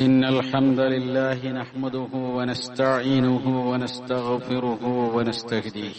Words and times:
إن 0.00 0.24
الحمد 0.24 0.80
لله 0.80 1.48
نحمده 1.48 2.08
ونستعينه 2.12 3.70
ونستغفره 3.70 4.84
ونستهديه. 5.14 5.98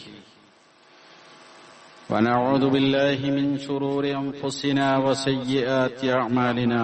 ونعوذ 2.10 2.70
بالله 2.70 3.20
من 3.32 3.58
شرور 3.58 4.06
أنفسنا 4.06 4.98
وسيئات 4.98 6.06
أعمالنا. 6.06 6.84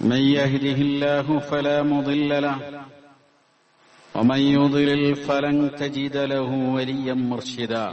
من 0.00 0.16
يهده 0.16 0.78
الله 0.88 1.38
فلا 1.38 1.82
مضل 1.82 2.42
له 2.42 2.58
ومن 4.14 4.38
يضلل 4.38 5.14
فلن 5.14 5.74
تجد 5.76 6.16
له 6.16 6.50
وليا 6.74 7.14
مرشدا. 7.14 7.88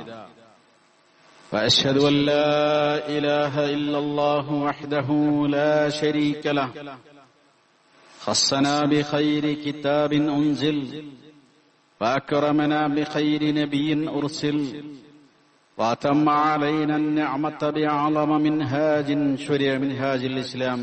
وأشهد 1.53 1.97
أن 1.97 2.13
لا 2.13 3.07
إله 3.07 3.65
إلا 3.65 3.97
الله 3.99 4.53
وحده 4.53 5.07
لا 5.47 5.89
شريك 5.89 6.47
له. 6.47 6.69
خصنا 8.25 8.85
بخير 8.85 9.53
كتاب 9.53 10.13
أنزل 10.13 11.03
وأكرمنا 12.01 12.87
بخير 12.87 13.55
نبي 13.55 14.09
أرسل 14.09 14.83
وأتم 15.77 16.29
علينا 16.29 16.95
النعمة 16.95 17.69
بأعظم 17.75 18.29
منهاج 18.41 19.07
شرع 19.39 19.77
منهاج 19.77 20.25
الإسلام. 20.25 20.79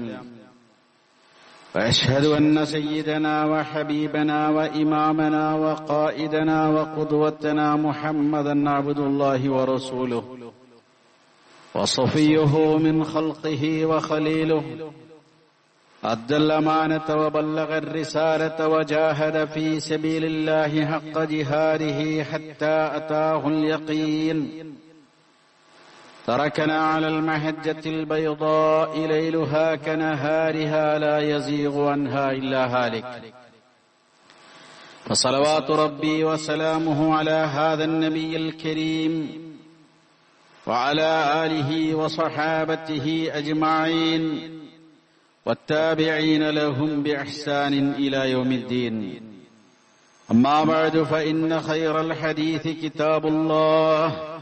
وأشهد 1.74 2.24
أن 2.24 2.64
سيدنا 2.64 3.44
وحبيبنا 3.44 4.48
وإمامنا 4.48 5.54
وقائدنا 5.54 6.68
وقدوتنا 6.68 7.76
محمدا 7.76 8.70
عبد 8.70 8.98
الله 8.98 9.50
ورسوله 9.50 10.24
وصفيه 11.74 12.76
من 12.78 13.04
خلقه 13.04 13.86
وخليله 13.86 14.64
أدى 16.04 16.36
الأمانة 16.36 17.04
وبلغ 17.10 17.78
الرسالة 17.78 18.68
وجاهد 18.68 19.48
في 19.48 19.80
سبيل 19.80 20.24
الله 20.24 20.86
حق 20.86 21.22
جهاده 21.22 22.24
حتى 22.24 22.90
أتاه 22.96 23.48
اليقين. 23.48 24.64
تركنا 26.26 26.78
على 26.78 27.08
المحجة 27.08 27.82
البيضاء 27.86 28.98
ليلها 29.06 29.76
كنهارها 29.76 30.98
لا 30.98 31.18
يزيغ 31.18 31.88
عنها 31.88 32.32
إلا 32.32 32.66
هالك. 32.66 33.22
فصلوات 35.04 35.70
ربي 35.70 36.24
وسلامه 36.24 37.16
على 37.16 37.30
هذا 37.30 37.84
النبي 37.84 38.36
الكريم 38.36 39.42
وعلى 40.66 41.44
آله 41.46 41.94
وصحابته 41.94 43.28
أجمعين. 43.32 44.59
والتابعين 45.46 46.50
لهم 46.50 47.02
بإحسان 47.02 47.92
إلى 47.92 48.30
يوم 48.30 48.52
الدين. 48.52 49.22
أما 50.30 50.64
بعد 50.64 51.02
فإن 51.02 51.60
خير 51.60 52.00
الحديث 52.00 52.62
كتاب 52.62 53.26
الله 53.26 54.40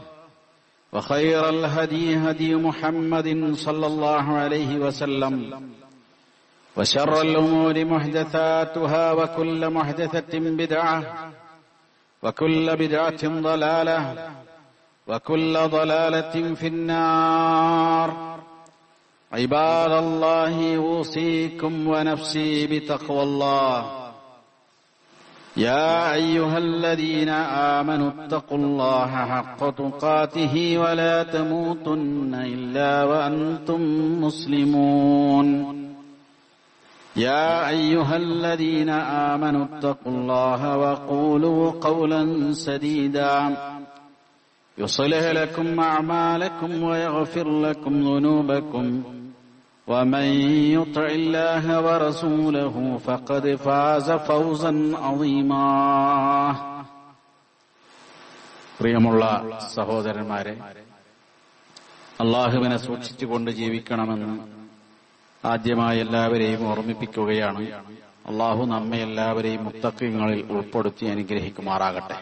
وخير 0.93 1.49
الهدي 1.49 2.17
هدي 2.17 2.55
محمد 2.55 3.53
صلى 3.55 3.87
الله 3.87 4.37
عليه 4.37 4.75
وسلم 4.75 5.61
وشر 6.77 7.21
الأمور 7.21 7.85
محدثاتها 7.85 9.11
وكل 9.11 9.69
محدثة 9.69 10.39
بدعة 10.39 11.31
وكل 12.23 12.75
بدعة 12.75 13.23
ضلالة 13.23 14.29
وكل 15.07 15.53
ضلالة 15.57 16.53
في 16.55 16.67
النار. 16.67 18.39
عباد 19.33 19.91
الله 19.91 20.77
أوصيكم 20.77 21.87
ونفسي 21.87 22.67
بتقوى 22.67 23.23
الله. 23.23 23.99
يا 25.57 26.13
أيها 26.13 26.57
الذين 26.57 27.29
آمنوا 27.29 28.09
اتقوا 28.09 28.57
الله 28.57 29.07
حق 29.07 29.69
تقاته 29.69 30.77
ولا 30.77 31.23
تموتن 31.23 32.33
إلا 32.33 33.03
وأنتم 33.03 33.81
مسلمون. 34.21 35.47
يا 37.15 37.69
أيها 37.69 38.15
الذين 38.15 38.89
آمنوا 38.89 39.65
اتقوا 39.65 40.11
الله 40.11 40.77
وقولوا 40.77 41.71
قولا 41.71 42.53
سديدا. 42.53 43.57
يصلح 44.77 45.23
لكم 45.31 45.79
أعمالكم 45.79 46.83
ويغفر 46.83 47.61
لكم 47.61 47.93
ذنوبكم. 48.01 49.03
ومن 49.88 50.26
يطع 50.72 51.06
الله 51.12 51.64
ورسوله 51.80 52.74
فقد 52.98 53.44
فاز 53.56 54.08
فوزا 54.22 54.72
عظيما 54.98 55.66
പ്രിയമുള്ള 58.80 59.22
സഹോദരന്മാരെ 59.74 60.54
അള്ളാഹുവിനെ 62.20 62.78
സൂക്ഷിച്ചുകൊണ്ട് 62.78 63.50
ജീവിക്കണമെന്ന് 63.52 64.32
ആദ്യമായി 65.42 65.98
എല്ലാവരെയും 65.98 66.62
ഓർമ്മിപ്പിക്കുകയാണ് 66.70 67.62
അള്ളാഹു 68.26 68.62
നമ്മെ 68.64 68.98
എല്ലാവരെയും 68.98 69.64
മുത്തക്കങ്ങളിൽ 69.64 70.40
ഉൾപ്പെടുത്തി 70.50 71.06
അനുഗ്രഹിക്കുമാറാകട്ടെ 71.06 72.18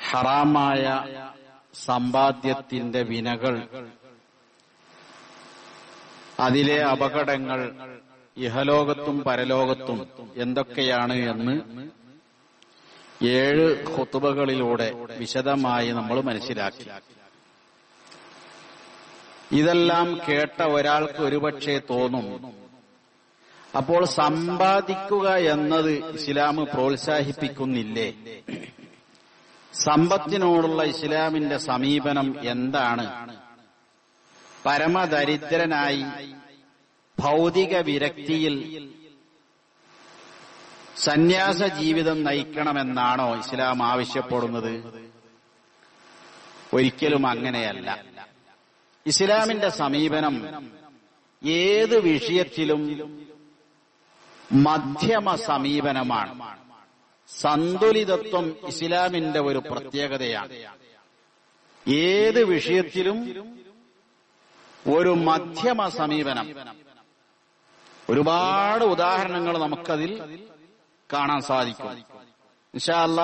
ഹറാമായ 0.00 0.84
സമ്പാദ്യത്തിന്റെ 1.73 3.01
വിനകൾ. 3.01 3.55
അതിലെ 6.39 6.83
അപകടങ്ങൾ 6.83 7.59
ഇഹലോകത്തും 8.37 9.23
പരലോകത്തും 9.23 9.99
എന്തൊക്കെയാണ് 10.37 11.13
എന്ന് 11.13 11.55
ഏഴ് 13.25 13.67
ഹുത്തുബകളിലൂടെ 13.93 14.89
വിശദമായി 15.17 15.91
നമ്മൾ 15.91 16.21
മനസ്സിലാക്കി. 16.21 16.89
ഇതെല്ലാം 19.51 20.19
കേട്ട 20.29 20.61
ഒരാൾക്ക് 20.61 21.21
ഒരുപക്ഷെ 21.21 21.81
തോന്നും 21.89 22.27
അപ്പോൾ 23.77 24.05
സമ്പാദിക്കുക 24.05 25.27
എന്നത് 25.29 25.91
ഇസ്ലാം 26.15 26.55
പ്രോത്സാഹിപ്പിക്കുന്നില്ലേ? 26.73 28.09
സമ്പത്തിനോടുള്ള 29.83 30.83
ഇസ്ലാമിന്റെ 30.83 31.57
സമീപനം 31.57 32.27
എന്താണ്? 32.49 33.05
പരമദരിദ്രനായി 34.65 36.03
ഭൗതിക 37.17 37.77
വിരക്തിയിൽ 37.77 38.55
സന്യാസ 40.97 41.63
ജീവിതം 41.63 42.23
നയിക്കണമെന്നാണോ 42.23 43.35
ഇസ്ലാം 43.37 43.83
ആവശ്യപ്പെടുന്നത്? 43.83 44.73
ഒരിക്കലും 46.73 47.27
അങ്ങനെയല്ല. 47.27 47.89
ഇസ്ലാമിന്റെ 49.05 49.69
സമീപനം 49.69 50.35
ഏത് 51.41 51.97
വിഷയത്തിലും 51.99 52.81
മധ്യമ 54.51 55.35
സമീപനമാണ് 55.35 56.33
സന്തുലിതത്വം 57.27 58.55
ഇസ്ലാമിന്റെ 58.67 59.39
ഒരു 59.39 59.57
പ്രത്യേകതയാണ്. 59.57 60.53
ഏത് 61.89 62.43
വിഷയത്തിലും 62.43 63.17
ഒരു 64.95 65.09
മധ്യമ 65.09 65.89
സമീപനം. 65.89 66.55
ഒരുപാട് 68.09 68.83
ഉദാഹരണങ്ങൾ 68.83 69.57
നമുക്കതിൽ 69.57 70.43
കാണാൻ 71.13 71.41
സാധിക്കും. 71.41 71.91
ഇൻഷാല്ല 72.73 73.21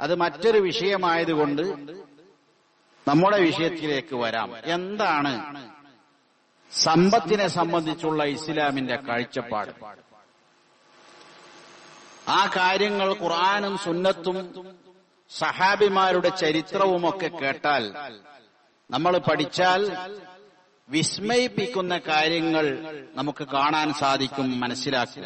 അത് 0.00 0.14
മറ്റൊരു 0.14 0.58
വിഷയമായതുകൊണ്ട് 0.58 1.62
നമ്മുടെ 3.08 3.40
വിഷയത്തിലേക്ക് 3.40 4.14
വരാം. 4.16 4.56
എന്താണ് 4.64 5.34
സമ്പത്തിനെ 6.72 7.48
സംബന്ധിച്ചുള്ള 7.48 8.24
ഇസ്ലാമിന്റെ 8.24 8.96
കാഴ്ചപ്പാട്? 8.96 9.70
ആ 12.30 12.46
കാര്യങ്ങൾ 12.56 13.08
ഖുർആാനും 13.14 13.78
സുന്നത്തും 13.78 14.36
സഹാബിമാരുടെ 15.30 16.28
ചരിത്രവും 16.36 17.08
ഒക്കെ 17.08 17.28
കേട്ടാൽ 17.36 17.84
നമ്മൾ 18.90 19.18
പഠിച്ചാൽ 19.18 19.82
വിസ്മയിപ്പിക്കുന്ന 20.88 21.98
കാര്യങ്ങൾ 22.08 22.66
നമുക്ക് 23.14 23.44
കാണാൻ 23.48 23.94
സാധിക്കും 23.94 24.60
മനസ്സിലാക്കും. 24.60 25.24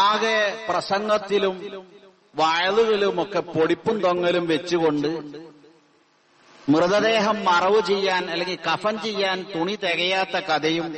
ആകെ 0.00 0.38
പ്രസംഗത്തിലും 0.68 1.56
വയലുകളിലുമൊക്കെ 2.34 3.40
പൊടിപ്പും 3.48 4.00
തൊങ്ങലും 4.00 4.46
വെച്ചുകൊണ്ട് 4.46 5.08
മൃതദേഹം 6.68 7.44
മറവ് 7.44 7.80
ചെയ്യാൻ 7.86 8.30
അല്ലെങ്കിൽ 8.30 8.58
കഫൻ 8.60 8.96
ചെയ്യാൻ 9.02 9.38
തുണി 9.54 9.76
തികയാത്ത 9.76 10.36
കഥയും 10.40 10.88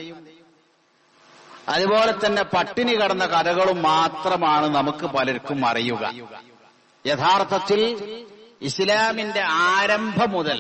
അതുപോലെ 1.69 2.13
തന്നെ 2.19 2.43
പട്ടിണി 2.45 2.95
കടന്ന 2.95 3.27
കഥകളും 3.27 3.83
മാത്രമാണ് 3.83 4.67
നമുക്ക് 4.75 5.07
പലർക്കും 5.07 5.67
അറിയുക. 5.67 6.03
യഥാർത്ഥത്തിൽ 7.05 7.81
ഇസ്ലാമിന്റെ 8.63 9.43
ആരംഭം 9.69 10.31
മുതൽ 10.31 10.59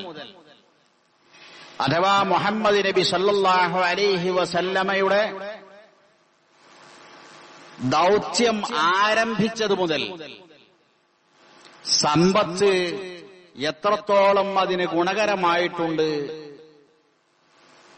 അഥവാ 1.80 2.22
മുഹമ്മദ് 2.22 2.86
നബി 2.86 3.02
സല്ലാഹു 3.02 3.78
അലൈഹി 3.82 4.30
വസല്ലമയുടെ 4.30 5.22
ദൗത്യം 7.90 8.58
ആരംഭിച്ചതു 8.96 9.74
മുതൽ 9.74 10.02
സമ്പത്ത് 12.00 12.72
എത്രത്തോളം 13.62 14.58
അതിന് 14.58 14.84
ഗുണകരമായിട്ടുണ്ട് 14.86 16.08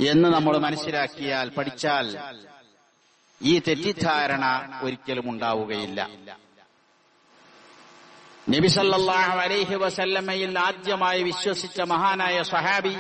എന്ന് 0.05 0.29
നമ്മൾ 0.29 0.59
മനസ്സിലാക്കിയാൽ 0.59 1.49
പഠിച്ചാൽ 1.49 2.07
ഈ 3.41 3.53
തെറ്റിദ്ധാരണ 3.67 4.45
ഒരിക്കലും 4.83 5.27
ഉണ്ടാവുകയില്ല. 5.31 6.01
നബിസല്ലാഹു 8.55 9.37
അലൈഹി 9.45 9.77
വസല്ലമയിൽ 9.83 10.59
ആദ്യമായി 10.59 11.21
വിശ്വസിച്ച 11.23 11.81
മഹാനായ 11.93 12.37
സഹാബി 12.53 12.95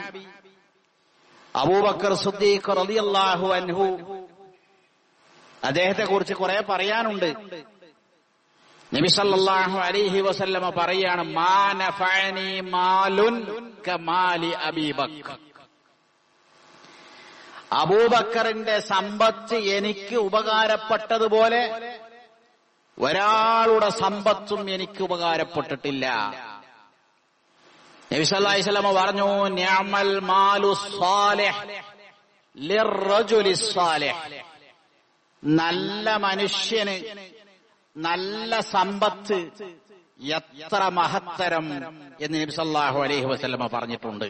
അബൂബക്കർ 1.54 2.12
സുദ്ദീഖ് 2.25 2.76
റളിയല്ലാഹു 2.81 3.46
അൻഹു 3.58 3.86
അദ്ദേഹത്തെ 5.64 6.04
കുറിച്ച് 6.04 6.34
കുറെ 6.34 6.58
പറയാനുണ്ട്. 6.70 7.30
നബി 8.92 9.08
സല്ലല്ലാഹു 9.19 9.76
അലൈഹി 9.78 10.20
വസല്ലമ 10.20 10.66
പറയാണ് 10.78 11.22
മാ 11.38 11.56
നഫഅനി 11.82 12.48
മാലുൻ 12.75 13.34
കമാലി 13.87 14.50
അബീബക്കർ. 14.69 15.38
അബൂബക്കറിന്റെ 17.81 18.76
സമ്പത്ത് 18.93 19.56
എനിക്ക് 19.76 20.17
ഉപകാരപ്പെട്ടതുപോലെ 20.29 21.62
ഒരാളുടെ 22.99 23.88
സമ്പത്തും 24.03 24.61
എനിക്ക് 24.75 25.00
ഉപകാരപ്പെട്ടിട്ടില്ല. 25.06 26.05
നബി 28.11 28.25
സല്ലല്ലാഹു 28.31 28.55
അലൈഹി 28.55 28.67
വസല്ലമ 28.67 28.91
പറഞ്ഞു 29.00 29.29
നിഅമൽ 29.59 30.12
മാലു 30.31 30.71
നല്ല 35.43 36.06
മനുഷ്യന് 36.26 36.97
നല്ല 37.97 38.53
സമ്പത്ത് 38.75 39.38
എത്ര 40.38 40.82
മഹത്തരം 40.99 41.67
എന്ന് 42.25 42.37
നബി 42.43 42.55
സല്ലല്ലാഹു 42.59 42.99
അലൈഹി 43.06 43.26
വസല്ലമ 43.32 43.65
പറഞ്ഞിട്ടുണ്ട്. 43.75 44.26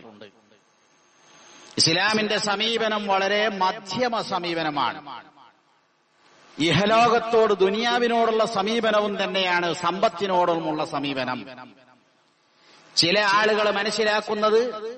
ഇസ്ലാമിന്റെ 1.76 2.38
സമീപനം 2.38 3.06
വളരെ 3.06 3.48
മധ്യമ 3.48 4.22
സമീപനമാണ്. 4.22 5.24
ഇഹലോകത്തോട് 6.58 7.54
ദുനിയാവിനോടുള്ള 7.54 8.44
സമീപനവും 8.44 9.24
തന്നെയാണ് 9.24 9.74
സമ്പത്തിനോടുമുള്ള 9.74 10.84
സമീപനം. 10.84 11.68
ചില 12.96 13.20
ആളുകൾ 13.20 13.70
മനസ്സിലാക്കുന്നത് 13.70 14.94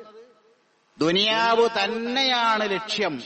ദുനിയാവ് 0.99 1.69
തന്നെയാണ് 1.85 2.71
ലക്ഷ്യം. 2.71 3.23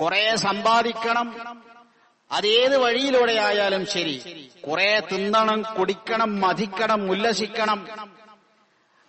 കുറെ 0.00 0.36
സമ്പാദിക്കണം 0.36 1.62
അതേത് 2.32 2.76
വഴിയിലൂടെ 2.76 3.32
ആയാലും 3.32 3.86
ശരി. 3.86 4.50
കുറെ 4.68 5.02
തിന്നണം 5.12 5.62
കുടിക്കണം 5.62 6.40
മതിക്കണം 6.40 7.10
ഉല്ലസിക്കണം. 7.10 8.10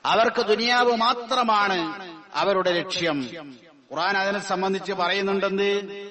അവർക്ക് 0.05 0.41
ദുനിയാവ് 0.41 0.95
മാത്രമാണ് 0.95 2.18
അവരുടെ 2.33 2.71
ലക്ഷ്യം. 2.71 3.29
ഖുറാൻ 3.91 4.17
അതിനെ 4.17 4.39
സംബന്ധിച്ച് 4.39 4.93
പറയുന്നുണ്ടെന്ന്? 4.93 6.09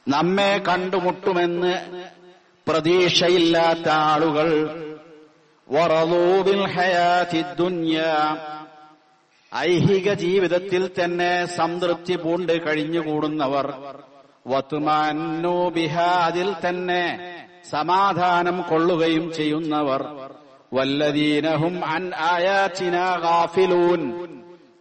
നമ്മെ 0.07 0.61
കണ്ടുമുട്ടുമെന്ന് 0.67 1.75
പ്രതീക്ഷയില്ലാത്ത 2.67 3.89
ആളുകൾ 3.89 4.49
ഐഹിക 9.55 10.13
ജീവിതത്തിൽ 10.13 10.89
തന്നെ 11.03 11.45
സംതൃപ്തി 11.45 12.15
പൂണ്ട് 12.15 12.67
കഴിഞ്ഞുകൂടുന്നവർ. 12.67 13.73
വത്തുമാനു 14.47 15.69
ബിഹാ 15.69 16.25
അതിൽ 16.25 16.53
തന്നെ 16.69 17.03
സമാധാനം 17.69 18.63
കൊള്ളുകയും 18.69 19.33
ചെയ്യുന്നവർ. 19.33 20.31
വല്ലദീനഹും 20.73 21.85
അൻ 21.85 22.11
ആയാച്ചിന 22.15 22.95
ഗാഫിലൂൻ. 23.23 24.27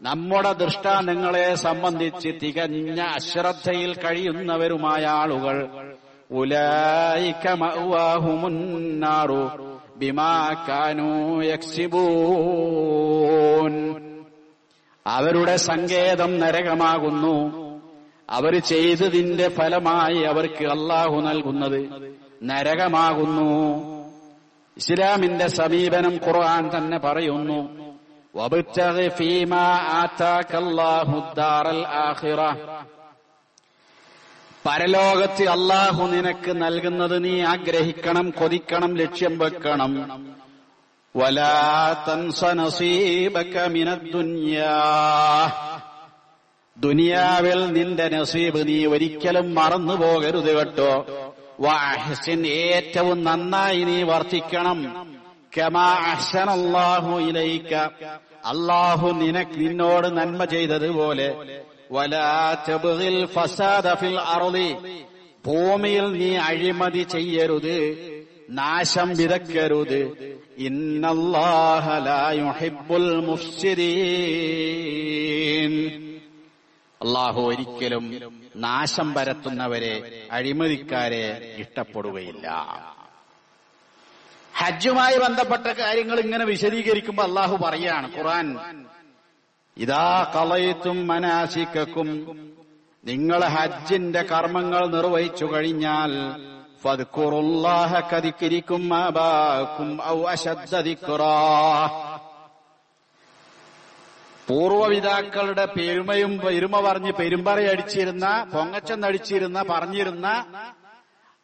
നമ്മുടെ 0.02 0.52
ദൃഷ്ടാന്തങ്ങളെ 0.52 1.54
സംബന്ധിച്ച് 1.54 2.28
തികഞ്ഞ 2.42 3.00
അശ്രദ്ധയിൽ 3.00 3.94
കഴിയുന്നവരുമായ 3.94 5.06
ആളുകൾ. 5.06 5.70
ഉലായിക 6.30 7.52
മഅ്വാഹുമുന്നാറു 7.52 9.50
ബിമാ 9.96 10.66
കാനൂ 10.68 11.42
യക്സിബൂൻ. 11.42 12.12
അവരുടെ 15.06 15.56
സങ്കേതം 15.56 16.40
നരകമാകുന്നു. 16.40 17.62
അവർ 18.30 18.58
ചെയ്തതിന്റെ 18.58 19.48
ഫലമായി 19.48 20.22
അവർക്ക് 20.22 20.64
അള്ളാഹു 20.64 21.20
നൽകുന്നത് 21.20 22.12
നരകമാകുന്നു. 22.42 23.78
ഇസ്ലാമിന്റെ 24.76 25.46
സമീപനം 25.48 26.14
ഖുർആൻ 26.26 26.70
തന്നെ 26.76 26.98
പറയുന്നു. 26.98 27.91
وابتغ 28.33 28.95
فيما 29.11 29.67
آتاك 30.03 30.51
الله 30.55 31.07
الدار 31.21 31.65
الآخرة 31.71 32.49
പരലോകത്ത് 34.65 35.43
അള്ളാഹു 35.53 36.01
നിനക്ക് 36.13 36.51
നൽകുന്നത് 36.63 37.15
നീ 37.25 37.33
ആഗ്രഹിക്കണം 37.51 38.25
കൊതിക്കണം 38.39 38.91
ലക്ഷ്യം 39.01 39.33
വെക്കണം 39.41 39.91
വലാ 41.15 41.53
തൻസ 42.07 42.41
നസീബക 42.59 43.55
മിനദ്ദുനിയാ 43.75 44.73
ദുനിയാവിൽ 46.77 47.61
നിന്റെ 47.77 48.07
നസീബ് 48.15 48.61
നീ 48.67 48.77
ഒരിക്കലും 48.85 49.47
മറന്നു 49.55 49.95
പോകരുത് 50.01 50.51
കേട്ടോ 50.57 50.91
വാഹസിൻ 51.59 52.41
ഏറ്റവും 52.59 53.17
നന്നായി 53.23 53.81
നീ 53.83 53.97
വർത്തിക്കണം 54.03 54.79
കമാ 54.87 55.10
അഹ്സനല്ലാഹു 55.94 57.18
ഇലൈക. 57.18 57.74
അള്ളാഹു 58.44 59.08
നിനക്ക് 59.08 59.60
നിന്നോട് 59.60 60.06
നന്മ 60.06 60.44
ചെയ്തതുപോലെ 60.44 61.34
ഭൂമിയിൽ 65.46 66.12
നീ 66.12 66.36
അഴിമതി 66.36 67.02
ചെയ്യരുത് 67.02 67.76
നാശം 68.50 69.16
വിതക്കരുത്. 69.16 70.32
ഇന്നല്ലാഹ 70.58 71.98
ലാ 71.98 72.30
യുഹിബ്ബുൽ 72.30 73.26
മുഫ്സിദീൻ. 73.26 73.72
അള്ളാഹു 77.02 77.40
ഒരിക്കലും 77.42 78.20
നാശം 78.56 79.14
പരത്തുന്നവരെ 79.14 80.22
അഴിമതിക്കാരെ 80.32 81.54
ഇഷ്ടപ്പെടുകയില്ല. 81.58 82.48
ഹജ്ജുമായി 84.54 85.18
ബന്ധപ്പെട്ട 85.18 85.66
കാര്യങ്ങൾ 85.66 86.20
ഇങ്ങനെ 86.20 86.44
വിശദീകരിക്കുമ്പോൾ 86.44 87.22
അള്ളാഹു 87.22 87.56
പറയാണ് 87.56 88.18
ഖുറാൻ 88.18 88.46
ഇതാ 89.78 90.32
കളയത്തും 90.36 91.06
മനാശിക്കും 91.06 92.08
നിങ്ങൾ 93.04 93.44
ഹജ്ജിന്റെ 93.44 94.22
കർമ്മങ്ങൾ 94.22 94.86
നിർവഹിച്ചു 94.86 95.44
കഴിഞ്ഞാൽ. 95.44 96.10
പൂർവപിതാക്കളുടെ 104.48 105.66
പെരുമയും 105.66 106.38
പെരുമ 106.38 106.80
പറഞ്ഞ് 106.80 107.12
പെരുമ്പറയടിച്ചിരുന്ന 107.12 108.50
പൊങ്ങച്ചെന്നടിച്ചിരുന്ന 108.54 109.62
പറഞ്ഞിരുന്ന 109.70 110.26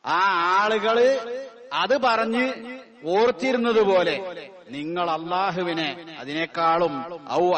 ആ 0.06 0.20
ആളുകൾ 0.60 0.98
അത് 1.72 1.98
പറഞ്ഞ് 1.98 2.46
ഓർത്തിരുന്നത് 3.04 3.82
പോലെ 3.82 4.48
നിങ്ങൾ 4.68 5.10
അള്ളാഹുവിനെ 5.10 6.16
അതിനേക്കാളും 6.18 7.20
ഔ 7.32 7.52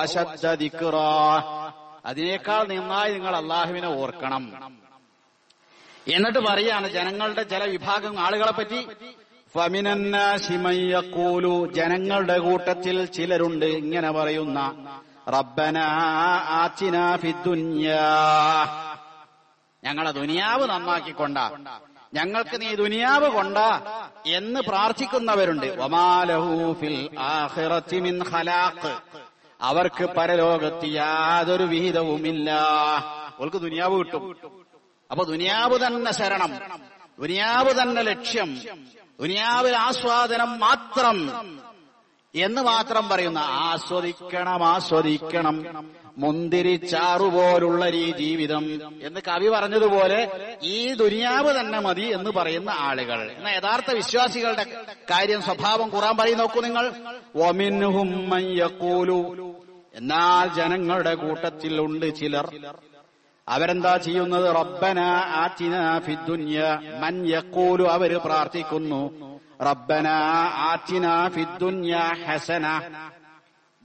ദിക്റാ. 0.55 1.43
അതിനേക്കാൾ 2.07 2.65
നന്നായി 2.69 3.13
നിങ്ങൾ 3.13 3.37
അള്ളാഹുവിനെ 3.37 3.89
ഓർക്കണം. 3.89 4.73
എന്നിട്ട് 6.09 6.39
പറയാണ് 6.39 6.89
ജനങ്ങളുടെ 6.89 7.43
ചില 7.43 7.65
വിഭാഗം 7.65 8.21
ആളുകളെ 8.21 8.53
പറ്റി 8.53 8.87
ഫമിനന്നാസി 9.55 10.57
മൻ 10.57 10.75
ജനങ്ങളുടെ 11.73 12.39
കൂട്ടത്തിൽ 12.39 13.05
ചിലരുണ്ട് 13.05 13.67
ഇങ്ങനെ 13.67 14.11
പറയുന്ന 14.11 14.61
റബ്ബന 15.29 15.79
ഫിദ്ദുന്യാ 17.17 18.05
ഞങ്ങളെ 19.85 20.11
ദുനിയാവ് 20.11 20.69
നന്നാക്കിക്കൊണ്ട. 20.71 21.39
ഞങ്ങൾക്ക് 22.15 22.61
നീ 22.61 22.75
ദുനിയാവ് 22.75 23.29
കൊണ്ട 23.29 23.59
എന്ന് 24.29 24.61
പ്രാർത്ഥിക്കുന്നവരുണ്ട്. 24.61 25.67
അവർക്ക് 29.61 30.05
പരലോകത്ത് 30.05 30.85
യാതൊരു 30.85 31.63
വിഹിതവുമില്ല. 31.63 32.51
അവൾക്ക് 33.39 33.57
ദുനിയാവ് 33.57 33.99
കിട്ടും. 33.99 34.37
അപ്പൊ 35.11 35.25
ദുനിയാവ് 35.25 35.87
തന്നെ 35.87 36.13
ശരണം. 36.13 36.59
ദുനിയാവ് 37.21 37.83
തന്നെ 37.83 38.03
ലക്ഷ്യം. 38.03 38.61
ദുനിയാവിൽ 39.21 39.77
ആസ്വാദനം 39.77 40.61
മാത്രം 40.61 41.31
എന്ന് 42.35 42.63
മാത്രം 42.63 43.09
പറയുന്ന 43.09 43.39
ആസ്വദിക്കണം 43.39 44.67
ആസ്വദിക്കണം. 44.67 45.65
മുന്തിരിച്ചാറു 46.21 47.01
ചാറുപോലുള്ള 47.01 47.89
ഈ 47.89 48.13
ജീവിതം 48.13 48.81
എന്ന് 49.03 49.21
കവി 49.29 49.49
പറഞ്ഞതുപോലെ 49.49 50.29
ഈ 50.63 50.95
ദുനിയാവ് 50.95 51.61
തന്നെ 51.61 51.79
മതി 51.79 52.03
എന്ന് 52.03 52.31
പറയുന്ന 52.31 52.71
ആളുകൾ. 52.71 53.33
എന്ന 53.33 53.49
യഥാർത്ഥ 53.49 53.95
വിശ്വാസികളുടെ 53.95 54.67
കാര്യം 55.11 55.43
സ്വഭാവം 55.43 55.89
കുറാൻ 55.89 56.17
പറയും 56.17 56.39
നോക്കൂ 56.39 56.61
നിങ്ങൾ. 56.61 56.93
ഒമിൻഹും 57.35 58.37
എന്നാൽ 59.95 60.55
ജനങ്ങളുടെ 60.55 61.15
കൂട്ടത്തിൽ 61.15 61.81
ഉണ്ട് 61.81 62.15
ചിലർ. 62.15 62.77
അവരെന്താ 63.49 63.97
ചെയ്യുന്നത്? 63.97 64.57
റബ്ബന 64.57 64.99
ആറ്റിന 65.35 65.99
ഫിദ്ദുന്യ. 65.99 66.81
മൻ 67.01 67.29
യഖൂലു 67.29 67.85
അവർ 67.85 68.21
പ്രാർത്ഥിക്കുന്നു. 68.25 69.01
റബ്ബന 69.63 70.07
ആറ്റിന 70.55 71.29
ഫിദ്ദുന്യ 71.29 71.97
ഹസന. 72.27 72.67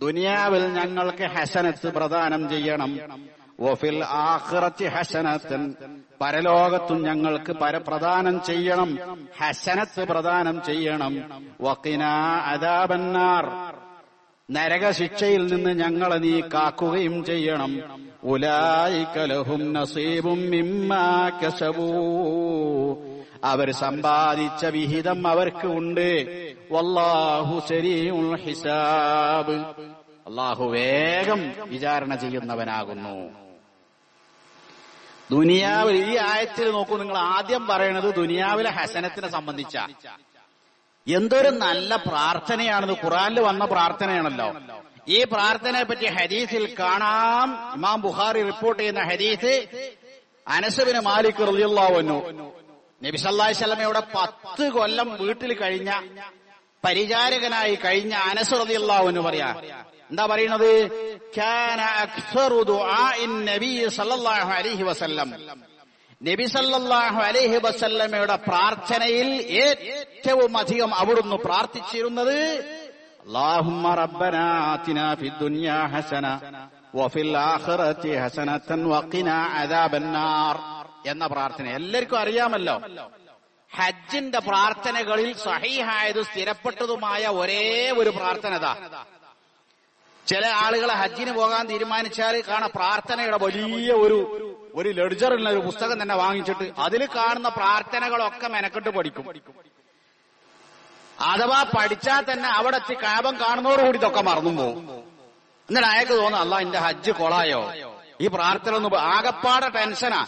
ദുനിയാവിൽ 0.01 0.73
ഞങ്ങൾക്ക് 0.73 1.23
ഹസനത്ത് 1.23 1.87
പ്രദാനം 1.87 2.49
ചെയ്യണം. 2.49 2.99
വഫിൽ 3.59 4.03
ആഖിറത്തി 4.03 4.85
ഹസനത്തൻ 4.85 5.73
പരലോകത്തും 6.21 7.03
ഞങ്ങൾക്ക് 7.03 7.53
പരപ്രദാനം 7.53 8.41
ചെയ്യണം. 8.43 8.99
ഹസനത്ത് 9.39 10.07
പ്രദാനം 10.07 10.61
ചെയ്യണം. 10.65 11.43
വക്കിന 11.61 12.03
അദാബന്നാർ. 12.45 13.75
നരകശിക്ഷയിൽ 14.51 15.55
നിന്ന് 15.55 15.69
ഞങ്ങളെ 15.69 16.15
നീ 16.15 16.41
കാക്കുകയും 16.41 17.25
ചെയ്യണം. 17.25 17.81
ഉലായിക്കലഹും 18.23 19.73
നസീബും 19.73 20.41
മിമ്മാ 20.41 21.29
കസബൂ. 21.29 21.95
അവർ 23.45 23.71
സമ്പാദിച്ച 23.71 24.65
വിഹിതം 24.65 25.27
അവർക്ക് 25.27 25.67
ഉണ്ട്. 25.67 26.09
വല്ലാഹു 26.71 27.61
ശരീഉൽ 27.69 28.35
ഹിസാബ്. 28.41 29.53
അള്ളാഹു 30.27 30.65
വേഗം 30.65 31.53
വിചാരണ 31.57 32.15
ചെയ്യുന്നവനാകുന്നു. 32.15 33.45
ദുനിയാവിൽ 35.31 35.95
ഈ 36.11 36.17
ആയത്തിൽ 36.17 36.71
നോക്കൂ 36.71 36.97
നിങ്ങൾ 36.97 37.17
ആദ്യം 37.17 37.67
പറയണത് 37.67 38.15
ദുനിയാവിലെ 38.15 38.69
ഹസനത്തിനെ 38.69 39.31
സംബന്ധിച്ച. 39.31 39.77
എന്തൊരു 41.07 41.49
നല്ല 41.49 41.95
പ്രാർത്ഥനയാണിത്. 41.95 42.91
ഖുറാനിൽ 42.91 43.39
വന്ന 43.39 43.65
പ്രാർത്ഥനയാണല്ലോ. 43.65 44.53
ഈ 45.07 45.23
പ്രാർത്ഥനയെ 45.23 45.83
പറ്റി 45.83 46.05
ഹദീസിൽ 46.05 46.75
കാണാം. 46.79 47.73
ഇമാം 47.73 48.01
ബുഖാരി 48.01 48.41
റിപ്പോർട്ട് 48.43 48.81
ചെയ്യുന്ന 48.81 49.03
ഹദീസ് 49.03 49.67
അനസുബിന് 50.47 50.99
മാലിക് 50.99 51.47
റളിയല്ലാഹു 51.47 52.64
നബി 53.04 53.18
സല്ലല്ലാഹു 53.18 53.48
അലൈഹി 53.48 53.58
വസല്ലമയുടെ 53.58 54.02
പത്ത് 54.14 54.64
കൊല്ലം 54.76 55.08
വീട്ടിൽ 55.20 55.52
കഴിഞ്ഞ 55.62 55.90
പരിചാരകനായി 56.84 57.74
കഴിഞ്ഞ 57.84 58.14
അനസ് 58.30 58.58
റളിയല്ലാഹു 58.60 59.06
അൻഹു 59.10 59.22
പറയാ 59.26 59.48
എന്താ 60.10 60.24
പറയുന്നത് 60.30 60.70
കാന 61.36 61.80
അക്സറു 62.04 62.60
ദുആഇൻ 62.70 63.32
നബി 63.50 63.72
സല്ലല്ലാഹു 63.98 64.50
അലൈഹി 64.58 64.84
വസല്ലം 64.90 65.30
നബി 66.20 66.46
സല്ലല്ലാഹു 66.54 67.18
അലൈഹി 67.28 67.58
വസല്ലമയുടെ 67.66 68.36
പ്രാർത്ഥനയിൽ 68.48 69.28
ഏറ്റവും 69.62 70.52
അധികം 70.62 70.92
അവിടുന്ന് 71.02 71.38
പ്രാർത്ഥിച്ചിരുന്നത് 71.48 72.38
اللهم 73.24 73.84
ربنا 73.98 74.44
آتنا 74.74 75.06
في 75.14 75.26
الدنيا 75.28 75.78
حسنة 75.88 76.34
وفي 76.94 77.20
الآخرة 77.22 78.04
حسنة 78.22 78.68
وقنا 78.86 79.38
عذاب 79.54 79.92
النار 79.94 80.54
എന്ന 81.05 81.27
പ്രാർത്ഥന. 81.27 81.67
എല്ലാവർക്കും 81.67 82.19
അറിയാമല്ലോ. 82.19 82.75
ഹജ്ജിന്റെ 83.71 84.39
പ്രാർത്ഥനകളിൽ 84.39 85.37
സഹിഹായതും 85.37 86.25
സ്ഥിരപ്പെട്ടതുമായ 86.25 87.27
ഒരേ 87.27 87.91
ഒരു 87.91 88.09
പ്രാർത്ഥന 88.09 88.53
ചില 90.27 90.45
ആളുകൾ 90.45 90.91
ഹജ്ജിന് 90.91 91.31
പോകാൻ 91.31 91.67
തീരുമാനിച്ചാൽ 91.67 92.43
കാണാം 92.47 92.71
പ്രാർത്ഥനയുടെ 92.75 93.37
വലിയ 93.37 93.91
ഒരു 93.93 94.19
ഒരു 94.75 94.89
ലെഡ്ജറുള്ള 94.89 95.49
ഒരു 95.49 95.59
പുസ്തകം 95.59 96.01
തന്നെ 96.01 96.15
വാങ്ങിച്ചിട്ട് 96.15 96.71
അതിൽ 96.77 97.07
കാണുന്ന 97.15 97.49
പ്രാർത്ഥനകളൊക്കെ 97.49 98.47
മെനക്കെട്ട് 98.47 98.89
പഠിക്കും. 98.89 99.25
അഥവാ 101.19 101.63
പഠിച്ചാൽ 101.63 102.23
തന്നെ 102.31 102.49
അവിടെ 102.49 102.79
കാപം 102.93 103.35
കാണുന്നതോടുകൂടി 103.39 103.97
ഇതൊക്കെ 103.97 104.21
മറന്നു 104.21 104.61
പോകും 104.61 104.89
എന്നിട്ട് 105.69 105.87
അയാൾക്ക് 105.87 106.11
തോന്നുന്നു 106.11 106.37
അല്ല 106.37 106.55
എന്റെ 106.59 106.79
ഹജ്ജ് 106.79 107.11
കൊളായോ? 107.11 107.61
ഈ 108.21 108.27
പ്രാർത്ഥന 108.27 108.73
ഒന്ന് 108.75 108.97
ആകപ്പാടെ 108.97 109.69
ടെൻഷനാ. 109.69 110.25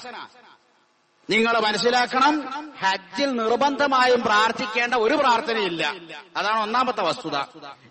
നിങ്ങൾ 1.29 1.59
മനസ്സിലാക്കണം 1.59 2.35
ഹജ്ജിൽ 2.79 3.31
നിർബന്ധമായും 3.31 4.21
പ്രാർത്ഥിക്കേണ്ട 4.21 4.93
ഒരു 4.93 5.15
പ്രാർത്ഥനയില്ല. 5.15 5.95
അതാണ് 6.37 6.59
ഒന്നാമത്തെ 6.59 7.01
വസ്തുത. 7.01 7.37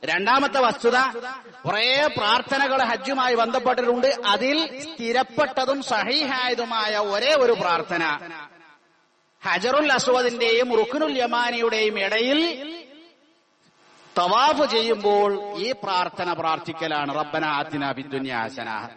രണ്ടാമത്തെ 0.04 0.60
വസ്തുത 0.60 0.98
കുറേ 1.66 2.08
പ്രാർത്ഥനകൾ 2.18 2.82
ഹജ്ജുമായി 2.82 3.34
ബന്ധപ്പെട്ടിട്ടുണ്ട്. 3.34 4.06
അതിൽ 4.26 4.82
സ്ഥിരപ്പെട്ടതും 4.82 5.82
സഹീഹായതുമായ 5.82 6.96
ഒരേ 6.96 7.34
ഒരു 7.34 7.52
പ്രാർത്ഥന. 7.52 8.30
ഹജറുൽ 9.44 9.92
അസ്വദിന്റെയും 9.92 10.76
റുഖുനുൽ 10.76 11.18
യമാനിയുടെയും 11.18 11.98
ഇടയിൽ 12.00 12.72
തവാഫ് 14.18 14.70
ചെയ്യുമ്പോൾ 14.70 15.58
ഈ 15.58 15.72
പ്രാർത്ഥന 15.72 16.32
പ്രാർത്ഥിക്കലാണ്. 16.32 17.14
റബ്ബന 17.14 17.44
ആത്തിന 17.44 17.92
ഹസന. 18.32 18.88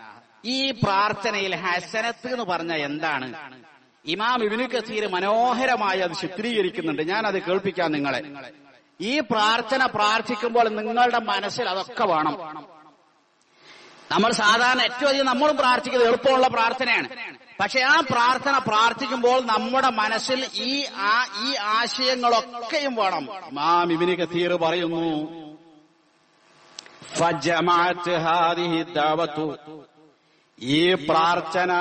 ഈ 0.45 0.71
പ്രാർത്ഥനയിൽ 0.71 1.55
ഹസനത്ത് 1.55 2.27
എന്ന് 2.27 2.43
പറഞ്ഞ 2.43 2.73
എന്താണ്? 2.73 3.59
ഇമാം 4.05 4.43
ഇബിനു 4.43 4.63
കസീർ 4.63 5.07
മനോഹരമായി 5.07 5.99
അത് 5.99 6.11
ചിത്രീകരിക്കുന്നുണ്ട്. 6.11 7.01
ഞാൻ 7.01 7.27
അത് 7.27 7.41
കേൾപ്പിക്കാം 7.41 7.91
നിങ്ങളെ. 7.91 8.21
ഈ 9.01 9.19
പ്രാർത്ഥന 9.19 9.85
പ്രാർത്ഥിക്കുമ്പോൾ 9.85 10.69
നിങ്ങളുടെ 10.69 11.19
മനസ്സിൽ 11.19 11.69
അതൊക്കെ 11.69 12.05
വേണം. 12.05 12.35
നമ്മൾ 14.11 14.31
സാധാരണ 14.31 14.81
ഏറ്റവും 14.81 15.07
അധികം 15.07 15.25
നമ്മളും 15.25 15.57
പ്രാർത്ഥിക്കുന്നത് 15.57 16.07
എളുപ്പമുള്ള 16.07 16.47
പ്രാർത്ഥനയാണ്. 16.47 17.09
പക്ഷെ 17.59 17.79
ആ 17.79 17.99
പ്രാർത്ഥന 17.99 18.57
പ്രാർത്ഥിക്കുമ്പോൾ 18.57 19.45
നമ്മുടെ 19.45 19.89
മനസ്സിൽ 19.89 20.45
ഈ 20.53 20.85
ആ 20.95 21.25
ഈ 21.45 21.55
ആശയങ്ങളൊക്കെയും 21.55 22.95
വേണം. 22.95 23.47
ഇമാം 23.47 23.93
ഇബിന് 23.93 24.15
കസീർ 24.17 24.53
പറയുന്നു 24.53 25.49
ഈ 30.61 30.93
പ്രാർത്ഥന 30.93 31.71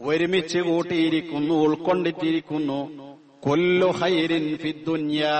ഒരുമിച്ച് 0.00 0.58
കൂട്ടിയിരിക്കുന്നു 0.58 1.54
ഉൾക്കൊണ്ടിട്ടിരിക്കുന്നു. 1.54 3.02
കൊല്ലു 3.40 3.86
ഹൈരിൻ 3.86 4.56
ഫിദ്ദുന്യ 4.56 5.30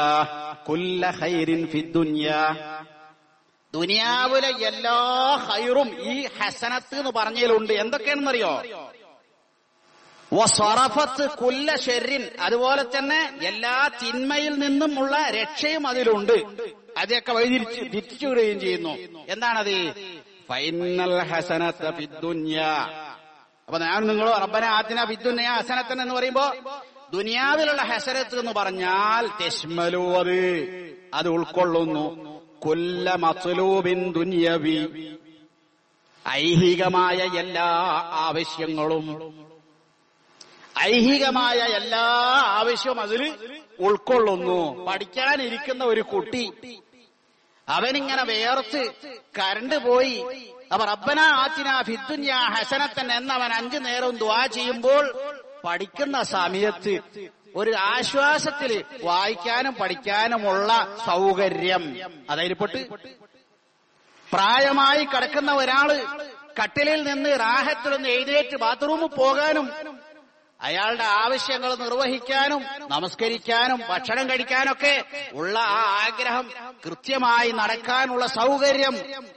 കുല്ല 0.68 1.10
ഹൈരിൻ 1.10 1.66
ഫിദ്ദുന്യ 1.66 2.34
ദുനിയാവിലെ 3.74 4.48
എല്ലാ 4.48 5.34
ഹൈറും 5.36 6.02
ഈ 6.02 6.28
ഹസനത്ത് 6.40 6.94
എന്ന് 6.94 7.10
പറഞ്ഞതിലുണ്ട്. 7.16 7.72
എന്തൊക്കെയാണെന്നറിയോ? 7.72 8.62
വസ്വറഫത്ത് 10.32 11.30
കുല്ല 11.30 11.76
ഷെറിൻ. 11.76 12.24
അതുപോലെ 12.40 12.82
തന്നെ 12.82 13.38
എല്ലാ 13.42 13.90
തിന്മയിൽ 14.02 14.50
നിന്നുമുള്ള 14.50 15.30
രക്ഷയും 15.30 15.86
അതിലുണ്ട്. 15.86 16.66
അതൊക്കെ 16.98 17.32
വഴിതിരിച്ച് 17.32 17.80
തിരിച്ചുവിടുകയും 17.80 18.60
ചെയ്യുന്നു. 18.60 19.24
എന്താണത്? 19.28 19.92
ഫൈനൽ 20.48 21.18
ഹസനത്ത് 21.18 21.94
ഫിദ്ദുന്യ 21.94 22.62
അപ്പൊ 23.72 23.86
ഞാൻ 23.86 24.06
നിങ്ങൾ 24.06 24.32
റബ്ബന 24.32 24.64
ആത്തിന 24.64 25.02
വിദ്യുന്നയ 25.02 25.44
ഹസനത്തൻ 25.44 26.02
എന്ന് 26.02 26.14
പറയുമ്പോ 26.14 26.52
ദുനിയാവിലുള്ള 27.12 27.82
ഹസരത്ത് 27.82 28.38
എന്ന് 28.38 28.52
പറഞ്ഞാൽ 28.52 29.44
തെഷ്മലു 29.44 29.98
അത്. 29.98 30.40
അത് 31.14 31.28
ഉൾക്കൊള്ളുന്നു. 31.28 32.40
കൊല്ല 32.60 33.14
മസലൂബിൻ 33.14 34.12
ദുനിയവി. 34.12 35.16
ഐഹികമായ 36.28 37.16
എല്ലാ 37.16 37.64
ആവശ്യങ്ങളും. 38.12 39.34
ഐഹികമായ 40.78 41.56
എല്ലാ 41.56 42.04
ആവശ്യവും 42.44 43.00
അതിൽ 43.00 43.34
ഉൾക്കൊള്ളുന്നു. 43.80 44.86
പഠിക്കാനിരിക്കുന്ന 44.86 45.84
ഒരു 45.84 46.00
കുട്ടി. 46.00 46.52
അവനിങ്ങനെ 47.68 48.22
വേർത്ത് 48.22 48.92
കരണ്ട് 49.38 49.78
പോയി. 49.78 50.24
അപ്പൊ 50.72 50.84
റബ്ബന 50.84 51.20
ആത്തിന 51.34 51.68
ഹസനത്തൻ 52.54 53.12
എന്നവൻ 53.12 53.52
അഞ്ചു 53.52 53.78
നേരവും 53.78 54.16
ദ്വാ 54.18 54.46
ചെയ്യുമ്പോൾ 54.46 55.04
പഠിക്കുന്ന 55.64 56.22
സമയത്ത് 56.30 56.94
ഒരു 57.56 57.72
ആശ്വാസത്തിൽ 57.88 58.70
വായിക്കാനും 59.02 59.74
പഠിക്കാനുമുള്ള 59.74 60.70
സൗകര്യം. 61.06 61.82
അതായത് 62.30 62.54
പ്രായമായി 64.26 65.04
കിടക്കുന്ന 65.04 65.52
ഒരാൾ 65.52 65.88
കട്ടിലിൽ 66.60 67.02
നിന്ന് 67.02 67.30
റാഹത്തിൽ 67.38 67.90
നിന്ന് 67.90 68.08
എഴുന്നേറ്റ് 68.08 68.56
ബാത്റൂമിൽ 68.56 69.06
പോകാനും 69.16 69.66
അയാളുടെ 70.62 71.04
ആവശ്യങ്ങൾ 71.04 71.74
നിർവഹിക്കാനും 71.74 72.62
നമസ്കരിക്കാനും 72.88 73.80
ഭക്ഷണം 73.88 74.30
കഴിക്കാനൊക്കെ 74.30 75.04
ഉള്ള 75.32 75.58
ആ 75.58 76.06
ആഗ്രഹം 76.06 76.50
കൃത്യമായി 76.86 77.50
നടക്കാനുള്ള 77.50 78.26
സൗകര്യം 78.26 78.96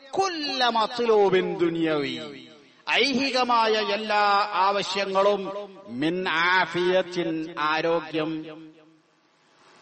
കുല്ലമത്തുലോബിൻ 0.10 1.58
ദുനിയവി. 1.58 2.48
ഐഹികമായ 2.89 3.72
എല്ലാ 3.72 4.50
ആവശ്യങ്ങളും 4.53 5.75
മിൻ 5.88 6.29
ആഫിയത്തിൻ 6.29 7.55
ആരോഗ്യം. 7.60 8.46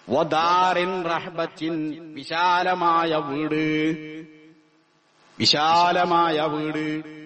വദാറിൻ 0.10 1.04
റഹ്ബത്തിൻ 1.04 1.98
വിശാലമായ 2.14 3.16
വീട്. 3.16 3.98
വിശാലമായ 5.40 6.42
വീട്. 6.42 7.23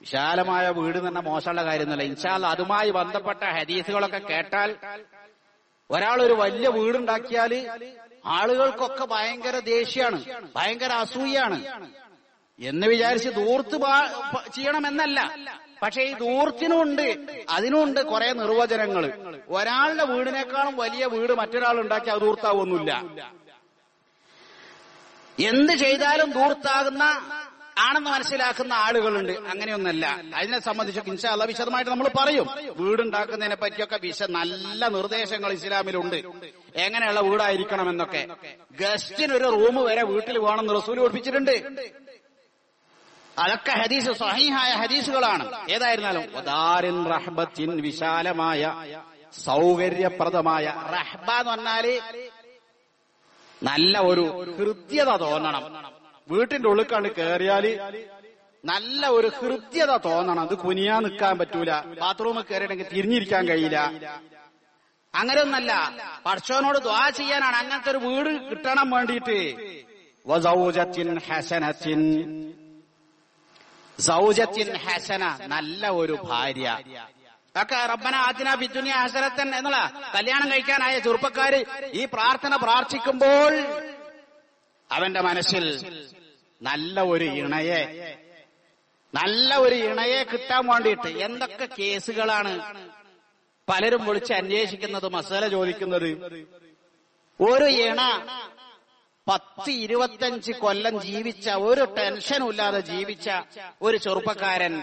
വിശാലമായ 0.00 0.70
വീട് 0.70 1.08
തന്നെ 1.08 1.20
മോശമുള്ള 1.20 1.64
കാര്യമൊന്നുമല്ല. 1.64 2.02
ഇൻഷാല്ല 2.02 2.46
അതുമായി 2.46 2.90
ബന്ധപ്പെട്ട 2.90 3.42
ഹദീസുകളൊക്കെ 3.44 4.18
കേട്ടാൽ 4.18 4.70
ഒരാൾ 5.90 6.22
ഒരു 6.22 6.32
വലിയ 6.32 6.68
വീടുണ്ടാക്കിയാൽ 6.68 7.52
ആളുകൾക്കൊക്കെ 8.26 9.04
ഭയങ്കര 9.04 9.58
ദേഷ്യാണ് 9.58 10.18
ഭയങ്കര 10.56 10.92
അസൂയാണ് 11.04 11.58
എന്ന് 12.58 12.86
വിചാരിച്ച് 12.86 13.28
ദൂർത്ത് 13.28 13.76
ചെയ്യണമെന്നല്ല. 14.54 15.18
പക്ഷെ 15.82 16.02
ഈ 16.02 16.12
ദൂർത്തിനുണ്ട് 16.14 17.06
അതിനുണ്ട് 17.50 18.00
കുറെ 18.00 18.32
നിർവചനങ്ങൾ 18.32 19.04
ഒരാളുടെ 19.48 20.04
വീടിനേക്കാളും 20.04 20.76
വലിയ 20.76 21.04
വീട് 21.06 21.32
മറ്റൊരാൾ 21.32 21.80
ഉണ്ടാക്കി 21.80 22.10
അത് 22.10 22.20
ദൂർത്താവൊന്നുമില്ല 22.20 22.92
എന്ത് 25.38 25.72
ചെയ്താലും 25.72 26.30
ദൂർത്താകുന്ന 26.32 27.04
ആണെന്ന് 27.78 28.10
മനസ്സിലാക്കുന്ന 28.10 28.72
ആളുകളുണ്ട്. 28.72 29.32
അങ്ങനെയൊന്നല്ല. 29.32 30.06
അതിനെ 30.34 30.58
സംബന്ധിച്ച് 30.60 31.02
ഇൻഷാല്ല 31.06 31.44
വിശദമായിട്ട് 31.44 31.90
നമ്മൾ 31.90 32.08
പറയും. 32.18 32.46
വീടുണ്ടാക്കുന്നതിനെ 32.76 33.56
പറ്റിയൊക്കെ 33.56 33.98
വിശ 34.02 34.22
നല്ല 34.22 34.88
നിർദ്ദേശങ്ങൾ 34.88 35.52
ഇസ്ലാമിലുണ്ട്. 35.52 36.16
എങ്ങനെയുള്ള 36.76 37.20
വീടായിരിക്കണം 37.20 37.90
എന്നൊക്കെ 37.90 38.22
ഗസ്റ്റിന് 38.80 39.32
ഒരു 39.32 39.44
റൂം 39.44 39.76
വരെ 39.84 40.02
വീട്ടിൽ 40.02 40.38
വേണമെന്ന് 40.38 40.74
റസൂൽ 40.74 41.00
പഠിപ്പിച്ചിട്ടുണ്ട് 41.00 41.54
അതൊക്കെ 43.38 43.70
ഹദീസ് 43.70 44.12
സഹീഹായ 44.12 44.70
ഹദീസുകളാണ്. 44.72 45.44
ഏതായിരുന്നാലും 45.70 47.08
റഹ്ബത്തിൻ 47.08 47.70
വിശാലമായ 47.82 48.62
സൗകര്യപ്രദമായ 49.44 50.64
റഹ്ബ 50.66 51.30
എന്ന് 51.30 51.50
പറഞ്ഞാൽ 51.50 51.86
നല്ല 53.62 53.98
ഒരു 53.98 54.24
കൃത്യത 54.58 55.10
തോന്നണം. 55.16 55.97
വീട്ടിന്റെ 56.30 56.68
ഉള്ളിൽ 56.68 56.86
കണ്ട് 56.92 57.08
കയറിയാൽ 57.18 57.64
നല്ല 58.64 59.02
ഒരു 59.18 59.28
ഹൃദ്യത 59.38 59.92
തോന്നണം. 60.06 60.42
അത് 60.46 60.54
കുനിയാ 60.64 60.94
നിൽക്കാൻ 61.04 61.34
പറ്റൂല. 61.40 61.70
ബാത്റൂമിൽ 62.02 62.44
കയറിയിട്ടെങ്കിൽ 62.48 62.88
തിരിഞ്ഞിരിക്കാൻ 62.94 63.42
കഴിയില്ല. 63.50 63.78
അങ്ങനെ 65.14 65.40
ഒന്നല്ല 65.46 65.72
പഠിച്ചവനോട് 66.26 66.78
ദ്വാ 66.86 67.04
ചെയ്യാനാണ് 67.18 67.56
അങ്ങനത്തെ 67.62 67.90
ഒരു 67.94 68.00
വീട് 68.06 68.30
കിട്ടണം 68.48 68.88
വേണ്ടിയിട്ട്. 68.94 69.38
നല്ല 75.54 75.82
ഒരു 76.00 76.14
ഭാര്യ. 76.28 76.66
ഒക്കെ 77.54 77.78
റബ്ബന 77.92 78.14
ആദ്യന 78.26 78.50
ബിജുനിയ 78.54 78.94
ഹസനത്തൻ 79.02 79.48
എന്നുള്ള 79.58 79.78
കല്യാണം 80.14 80.48
കഴിക്കാനായ 80.52 80.98
ചെറുപ്പക്കാര് 81.06 81.60
ഈ 82.00 82.04
പ്രാർത്ഥന 82.14 82.56
പ്രാർത്ഥിക്കുമ്പോൾ 82.64 83.52
അവന്റെ 84.90 85.20
മനസ്സിൽ 85.28 85.64
നല്ല 86.62 87.00
ഒരു 87.02 87.24
ഇണയെ. 87.24 87.82
നല്ല 89.14 89.54
ഒരു 89.56 89.74
ഇണയെ 89.74 90.22
കിട്ടാൻ 90.22 90.66
വേണ്ടിയിട്ട് 90.66 91.08
എന്തൊക്കെ 91.08 91.68
കേസുകളാണ് 91.78 92.52
പലരും 93.68 94.06
വിളിച്ച് 94.06 94.32
അന്വേഷിക്കുന്നത് 94.32 95.08
മസാല 95.08 95.48
ചോദിക്കുന്നത്. 95.48 96.10
ഒരു 97.40 97.64
ഇണ 97.64 98.00
പത്ത് 99.28 99.70
ഇരുപത്തഞ്ച് 99.70 100.52
കൊല്ലം 100.52 101.00
ജീവിച്ച 101.00 101.48
ഒരു 101.50 101.84
ടെൻഷനും 101.98 102.48
ഇല്ലാതെ 102.48 102.80
ജീവിച്ച 102.80 103.30
ഒരു 103.82 103.96
ചെറുപ്പക്കാരൻ. 103.96 104.74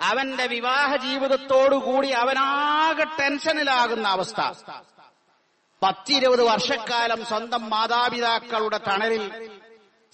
അവന്റെ 0.00 0.46
വിവാഹ 0.46 0.96
ജീവിതത്തോടുകൂടി 0.96 2.10
അവനാകെ 2.10 3.04
ടെൻഷനിലാകുന്ന 3.04 4.08
അവസ്ഥ. 4.08 4.40
പത്തിരുപത് 5.82 6.42
വർഷക്കാലം 6.42 7.24
സ്വന്തം 7.24 7.70
മാതാപിതാക്കളുടെ 7.70 8.78
തണലിൽ 8.78 9.24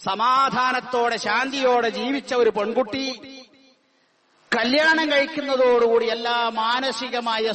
സമാധാനത്തോടെ 0.04 1.16
ശാന്തിയോടെ 1.16 1.88
ജീവിച്ച 1.88 2.34
ഒരു 2.34 2.50
പെൺകുട്ടി. 2.50 3.06
കല്യാണം 4.52 5.12
കഴിക്കുന്നതോടുകൂടി 5.12 6.06
എല്ലാ 6.06 6.48
മാനസികമായ 6.48 7.52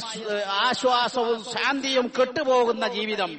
ആശ്വാസവും 0.50 1.44
ശാന്തിയും 1.44 2.10
കെട്ടുപോകുന്ന 2.20 2.88
ജീവിതം. 2.88 3.30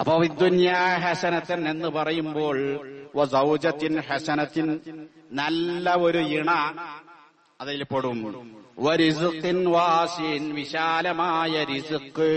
അപ്പൊ 0.00 0.18
വിദ്വന്യാ 0.18 0.96
ഹസനത്തൻ 0.96 1.68
എന്ന് 1.70 1.88
പറയുമ്പോൾ 1.88 2.58
സൗജത്തിൻ 3.24 4.00
ഹസനത്തിൻ 4.00 4.68
നല്ല 5.32 5.94
ഒരു 5.94 6.18
ഇണ 6.18 6.50
അതിൽ 7.60 7.84
പെടും. 7.84 8.18
വിശാലമായ 10.54 11.64
റിസുക്ക് 11.64 12.30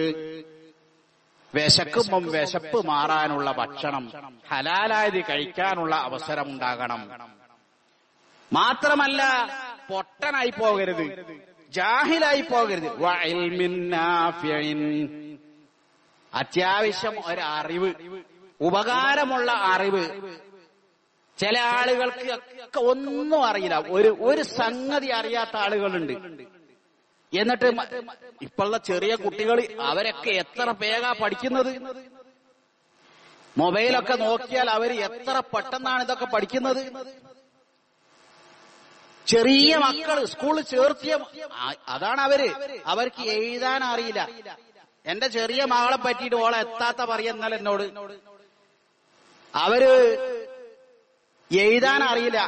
വിശക്കുമ്പം 1.55 2.25
വിശപ്പ് 2.31 2.87
മാറാനുള്ള 2.87 3.51
ഭക്ഷണം 3.51 4.11
ഹലാലായത് 4.49 5.21
കഴിക്കാനുള്ള 5.21 5.95
അവസരം 5.95 6.45
ഉണ്ടാകണം 6.45 7.29
മാത്രമല്ല 8.53 9.49
പൊട്ടനായി 9.89 10.49
പോകരുത്. 10.49 11.25
ജാഹിലായി 11.69 12.41
പോകരുത്. 12.41 13.05
അത്യാവശ്യം 16.33 17.15
ഒരു 17.25 17.41
അറിവ് 17.41 17.93
ഉപകാരമുള്ള 18.61 19.51
അറിവ്. 19.51 20.37
ചില 21.37 21.59
ആളുകൾക്ക് 21.59 22.33
ഒക്കെ 22.63 22.79
ഒന്നും 22.79 23.45
അറിയില്ല. 23.45 23.77
ഒരു 23.79 24.17
ഒരു 24.21 24.41
സംഗതി 24.41 25.07
അറിയാത്ത 25.07 25.57
ആളുകളുണ്ട്. 25.57 26.13
എന്നിട്ട് 27.41 27.69
ഇപ്പോഴുള്ള 28.41 28.77
ചെറിയ 28.77 29.15
കുട്ടികൾ 29.15 29.57
അവരൊക്കെ 29.81 30.29
എത്ര 30.29 30.75
വേഗ 30.81 31.05
പഠിക്കുന്നത്? 31.23 31.71
മൊബൈലൊക്കെ 33.57 34.13
നോക്കിയാൽ 34.13 34.69
അവർ 34.69 34.91
എത്ര 35.07 35.41
പെട്ടെന്നാണ് 35.55 36.03
ഇതൊക്കെ 36.03 36.25
പഠിക്കുന്നത്? 36.25 36.81
ചെറിയ 39.27 39.77
മക്കൾ 39.77 40.25
സ്കൂളിൽ 40.25 40.63
ചേർത്തിയ 40.63 41.13
അതാണ് 41.87 42.21
അവർ. 42.21 42.41
അവർക്ക് 42.85 43.23
എഴുതാൻ 43.35 43.83
അറിയില്ല. 43.83 44.21
എന്റെ 45.05 45.27
ചെറിയ 45.27 45.65
മകളെ 45.65 45.97
പറ്റിയിട്ട് 45.97 46.35
ഓളെ 46.35 46.57
എത്താത്ത 46.59 47.01
പറയുന്നാൽ 47.11 47.55
എന്നോട്. 47.55 47.83
അവർ 49.53 49.83
എഴുതാൻ 51.51 52.03
അറിയില്ല. 52.03 52.39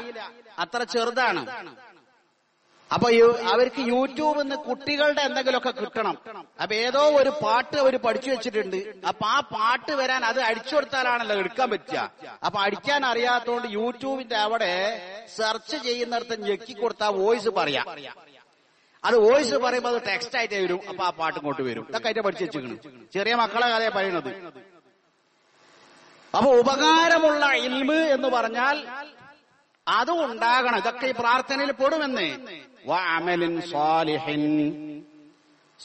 അത്ര 0.60 0.84
ചെറുതാണ്. 0.84 1.42
അപ്പൊ 2.92 3.08
അവർക്ക് 3.52 3.82
യൂട്യൂബിൽ 3.94 4.42
നിന്ന് 4.42 4.58
കുട്ടികളുടെ 4.68 5.22
എന്തെങ്കിലുമൊക്കെ 5.28 5.72
കിട്ടണം. 5.82 6.16
അപ്പൊ 6.62 6.74
ഏതോ 6.76 7.02
ഒരു 7.22 7.32
പാട്ട് 7.44 7.78
അവർ 7.84 7.96
പഠിച്ചു 8.06 8.30
വെച്ചിട്ടുണ്ട്. 8.30 8.78
അപ്പൊ 9.12 9.26
ആ 9.36 9.40
പാട്ട് 9.54 9.94
വരാൻ 10.02 10.22
അത് 10.26 10.40
അടിച്ചു 10.50 10.74
കൊടുത്താലാണല്ലോ 10.76 11.36
എടുക്കാൻ 11.44 11.70
പറ്റുക. 11.74 12.00
അപ്പൊ 12.48 12.60
അടിക്കാൻ 12.66 13.02
അറിയാത്തതുകൊണ്ട് 13.12 13.68
യൂട്യൂബിന്റെ 13.80 14.38
അവിടെ 14.46 14.74
സെർച്ച് 15.38 15.78
ചെയ്യുന്നിടത്ത് 15.88 16.38
ഞെക്കി 16.48 16.76
കൊടുത്താൽ 16.82 17.12
വോയിസ് 17.22 17.54
പറയാം. 17.60 17.88
അത് 19.04 19.18
വോയിസ് 19.26 19.56
പറയുമ്പോൾ 19.66 19.96
അത് 19.96 20.02
ടെക്സ്റ്റ് 20.12 20.38
ആയിട്ട് 20.40 20.56
വരും. 20.64 20.82
അപ്പൊ 20.90 21.04
ആ 21.08 21.12
പാട്ട് 21.20 21.38
ഇങ്ങോട്ട് 21.40 21.64
വരും. 21.70 21.86
ഇതൊക്കെ 21.90 22.08
അതിന്റെ 22.10 22.24
പഠിച്ചു 22.28 22.44
വെച്ചിരിക്കണം. 22.46 23.10
ചെറിയ 23.16 23.36
മക്കളെ 23.42 23.68
കഥയെ 23.74 23.92
പറയുന്നത് 23.98 24.32
അപ്പൊ 26.34 26.50
ഉപകാരമുള്ള 26.62 27.46
ഇൽമ് 27.68 28.00
എന്ന് 28.16 28.30
പറഞ്ഞാൽ 28.38 28.78
അതും 29.88 30.32
ഉണ്ടാകണം 30.32 30.78
ഇതൊക്കെ 30.78 31.08
ഈ 31.08 31.12
പ്രാർത്ഥനയിൽ 31.12 31.72
പെടുമെന്ന്. 31.72 32.48
വഅമലിൻ 32.86 33.62
സാലിഹിൻ. 33.62 35.06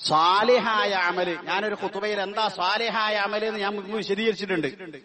സാലിഹായ 0.09 0.91
അമൽ. 0.91 1.39
ഞാനൊരു 1.43 1.75
കുത്തുബയിൽ 1.75 2.21
എന്താ 2.21 2.49
സ്വാലിഹായ 2.49 3.15
അമൽ 3.17 3.45
എന്ന് 3.45 3.61
ഞാൻ 3.61 3.93
വിശദീകരിച്ചിട്ടുണ്ട്. 3.93 5.01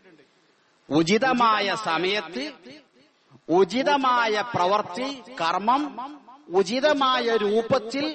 ഉചിതമായ 0.90 1.76
സമയത്ത് 1.76 2.52
ഉചിതമായ 3.50 4.44
പ്രവർത്തി 4.56 5.22
കർമ്മം 5.42 6.18
ഉചിതമായ 6.50 7.36
രൂപത്തിൽ 7.36 8.06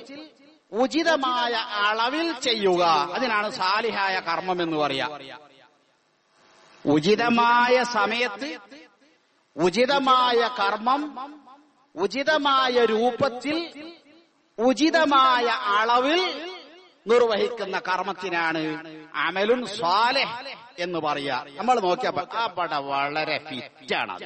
ഉചിതമായ 0.73 1.53
അളവിൽ 1.88 2.33
ചെയ്യുക. 2.33 2.83
അതിനാണ് 3.12 3.51
സാലിഹായ 3.51 4.21
കർമ്മം 4.21 4.62
എന്ന് 4.62 4.77
പറയാ. 4.77 5.19
ഉചിതമായ 6.87 7.85
സമയത്ത് 7.85 8.59
ഉചിതമായ 9.61 10.51
കർമ്മം 10.59 11.03
ഉചിതമായ 11.96 12.85
രൂപത്തിൽ 12.85 13.57
ഉചിതമായ 14.59 15.46
അളവിൽ 15.79 16.20
നിർവഹിക്കുന്ന 17.07 17.79
കർമ്മത്തിനാണ് 17.79 18.62
അമലുൻ 19.14 19.66
സ്വാലെ 19.66 20.25
എന്ന് 20.79 20.99
പറയാ 20.99 21.44
നമ്മൾ 21.49 21.81
നോക്കിയപ്പോ 21.81 22.46
പട 22.59 22.75
വളരെ 22.75 23.38
ഫിറ്റാണ് 23.51 24.12
അത്. 24.12 24.25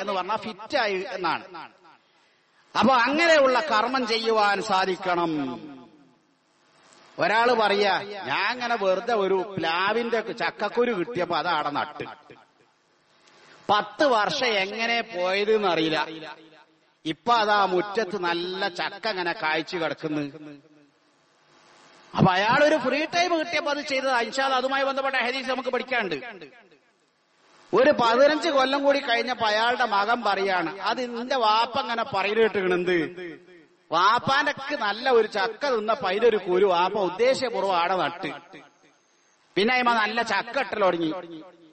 എന്ന് 0.00 0.12
പറഞ്ഞാൽ 0.12 0.36
ഫിറ്റായി 0.36 1.04
എന്നാണ്. 1.12 1.44
അപ്പൊ 2.78 2.94
അങ്ങനെയുള്ള 2.94 3.60
കർമ്മം 3.60 4.06
ചെയ്യുവാൻ 4.06 4.62
സാധിക്കണം. 4.62 5.32
ഒരാൾ 7.18 7.52
പറയാ 7.52 8.02
ഞാൻ 8.02 8.46
അങ്ങനെ 8.50 8.74
വെറുതെ 8.74 9.14
ഒരു 9.14 9.54
പ്ലാവിന്റെ 9.58 10.20
ചക്കക്കുരു 10.20 10.92
കിട്ടിയപ്പോ 10.92 11.36
അതാടെ 11.36 11.70
നട്ട്. 11.70 12.04
പത്ത് 13.70 14.04
വർഷം 14.16 14.50
എങ്ങനെ 14.64 14.96
പോയത് 15.14 15.52
എന്നറിയില്ല 15.56 15.98
ഇപ്പൊ 17.04 17.32
അതാ 17.34 17.58
മുറ്റത്ത് 17.74 18.16
നല്ല 18.28 18.68
ചക്ക 18.80 19.04
അങ്ങനെ 19.12 19.32
കായ്ച്ചു 19.42 19.76
കിടക്കുന്നു. 19.76 20.22
അപ്പൊ 22.14 22.30
അയാൾ 22.32 22.60
ഒരു 22.64 22.76
ഫ്രീ 22.84 23.00
ടൈം 23.14 23.30
കിട്ടിയപ്പോ 23.40 23.70
അത് 23.70 23.82
ചെയ്തത്. 23.90 24.12
അൻഷാദ് 24.20 24.54
അതുമായി 24.60 24.84
ബന്ധപ്പെട്ട 24.84 25.16
ഹദീസ് 25.26 25.48
നമുക്ക് 25.50 25.72
പഠിക്കാണ്ട് 25.74 26.16
ഒരു 27.72 27.92
പതിനഞ്ച് 28.00 28.48
കൊല്ലം 28.56 28.80
കൂടി 28.84 29.00
കഴിഞ്ഞപ്പോ 29.08 29.46
അയാളുടെ 29.46 29.86
മകൻ 29.96 30.18
പറയാണ് 30.26 30.70
അത് 30.90 31.00
നിന്റെ 31.16 31.36
വാപ്പ 31.46 31.76
അങ്ങനെ 31.84 32.04
പറയുന്നിട്ടുണ്ട് 32.14 32.96
വാപ്പാന്റെ 33.90 34.76
നല്ല 34.86 35.06
ഒരു 35.18 35.28
ചക്ക 35.36 35.62
തിന്നപ്പോ 35.74 36.04
പൈലൊരു 36.06 36.38
കുരു. 36.46 36.66
വാപ്പ 36.74 36.96
ഉദ്ദേശപൂർവം 37.08 37.76
ആടെ 37.82 37.96
നട്ട്. 38.02 38.30
പിന്നെ 39.56 39.72
അയ്മ 39.74 39.90
നല്ല 40.02 40.18
ചക്ക 40.32 40.56
ഇട്ടൽ 40.64 40.80
തുടങ്ങി. 40.84 41.10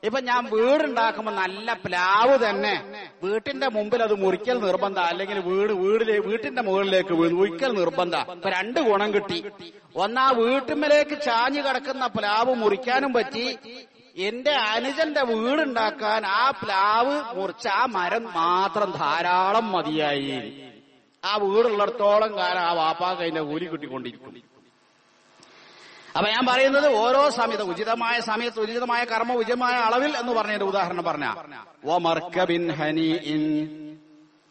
ഇപ്പൊ 0.03 0.19
ഞാൻ 0.19 0.49
വീടുണ്ടാക്കുമ്പോ 0.49 1.33
നല്ല 1.33 1.73
പ്ലാവ് 1.73 2.49
തന്നെ. 2.49 3.05
വീട്ടിന്റെ 3.23 3.67
മുമ്പിൽ 3.67 4.03
അത് 4.03 4.13
മുറിക്കൽ 4.13 4.57
നിർബന്ധ. 4.59 4.99
അല്ലെങ്കിൽ 4.99 5.39
വീട് 5.39 5.73
വീടിലെ 5.73 6.19
വീട്ടിന്റെ 6.19 6.61
മുകളിലേക്ക് 6.61 7.13
മുറിക്കൽ 7.13 7.71
നിർബന്ധ. 7.73 8.15
ഇപ്പൊ 8.15 8.49
രണ്ട് 8.49 8.79
ഗുണം 8.79 9.13
കിട്ടി. 9.13 9.45
ഒന്നാ 9.95 10.31
വീട്ടുമ്മലേക്ക് 10.31 11.21
ചാഞ്ഞു 11.21 11.61
കിടക്കുന്ന 11.61 12.07
പ്ലാവ് 12.07 12.55
മുറിക്കാനും 12.55 13.13
പറ്റി. 13.13 13.57
എന്റെ 14.17 14.51
അനുജന്റെ 14.51 15.23
വീടുണ്ടാക്കാൻ 15.23 16.25
ആ 16.25 16.51
പ്ലാവ് 16.63 17.39
മുറിച്ച 17.39 17.67
ആ 17.67 17.85
മരം 17.85 18.23
മാത്രം 18.23 18.91
ധാരാളം 18.91 19.71
മതിയായി. 19.71 20.63
ആ 21.25 21.37
വീടുള്ളിടത്തോളം 21.37 22.37
കാലം 22.37 22.61
ആ 22.61 22.73
വാപ്പാ 22.73 23.09
അതിന്റെ 23.11 23.41
കൂലി 23.41 23.65
കിട്ടിക്കൊണ്ടിരിക്കും. 23.65 24.52
അപ്പൊ 26.17 26.31
ഞാൻ 26.31 26.45
പറയുന്നത് 26.45 26.87
ഓരോ 26.95 27.29
സമയത്ത് 27.29 27.63
ഉചിതമായ 27.63 28.19
സമയത്ത് 28.19 28.59
ഉചിതമായ 28.59 29.03
കർമ്മ 29.03 29.33
ഉചിതമായ 29.33 29.73
അളവിൽ 29.73 30.17
എന്ന് 30.17 30.33
പറഞ്ഞതിന്റെ 30.33 30.65
ഉദാഹരണം 30.65 31.03
പറഞ്ഞ. 31.03 31.33
ഓ 31.85 31.97
മർക്കബിൻ 31.97 32.71
ഹനി 32.71 33.19
ഇൻ 33.23 33.41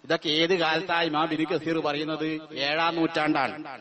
ഇതൊക്കെ 0.05 0.29
ഏത് 0.29 0.55
കാലത്തായി 0.55 1.09
മാ 1.09 1.25
ബിൻ 1.25 1.44
കസീർ 1.44 1.79
പറയുന്നത്? 1.79 2.55
ഏഴാം 2.55 2.94
നൂറ്റാണ്ടാണ്. 2.94 3.79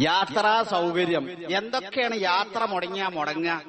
യാത്രാ 0.00 0.62
സൗകര്യം. 0.62 1.56
എന്തൊക്കെയാണ് 1.56 2.16
യാത്ര 2.20 2.64
മുടങ്ങിയ 2.64 3.08
മുടങ്ങ 3.12 3.60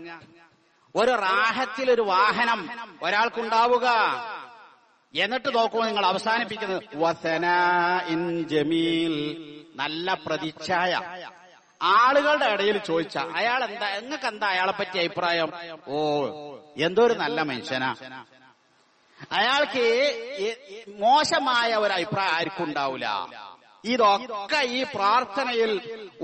ഒരു 0.95 1.11
റാഹത്തിൽ 1.11 1.91
ഒരു 1.91 2.01
വാഹനം 2.01 2.69
ഒരാൾക്കുണ്ടാവുക. 3.03 3.87
എന്നിട്ട് 5.15 5.55
നോക്കുമോ 5.55 5.85
നിങ്ങൾ 5.85 6.05
അവസാനിപ്പിക്കുന്നത്. 6.05 6.83
വസന 6.95 7.45
ഇൻ 8.07 8.47
ജമീൽ. 8.47 9.15
നല്ല 9.75 10.13
പ്രതിച്ഛായ. 10.25 10.93
ആളുകളുടെ 11.81 12.47
ഇടയിൽ 12.53 12.77
ചോദിച്ച 12.89 13.17
അയാൾ 13.39 13.59
എന്താ 13.63 13.87
നിങ്ങൾക്ക് 14.01 14.27
എന്താ 14.33 14.47
അയാളെ 14.53 14.73
പറ്റി 14.79 14.97
അഭിപ്രായം? 15.03 15.49
ഓ 15.87 15.97
എന്തോ 16.87 17.01
ഒരു 17.07 17.15
നല്ല 17.23 17.41
മനുഷ്യനാ. 17.41 17.91
അയാൾക്ക് 19.37 19.85
മോശമായ 21.03 21.69
ഒരു 21.75 21.93
അഭിപ്രായം 21.93 22.33
ആർക്കും 22.39 22.65
ഉണ്ടാവില്ല. 22.67 23.07
ഇതൊക്കെ 23.83 24.61
ഈ 24.77 24.79
പ്രാർത്ഥനയിൽ 24.95 25.71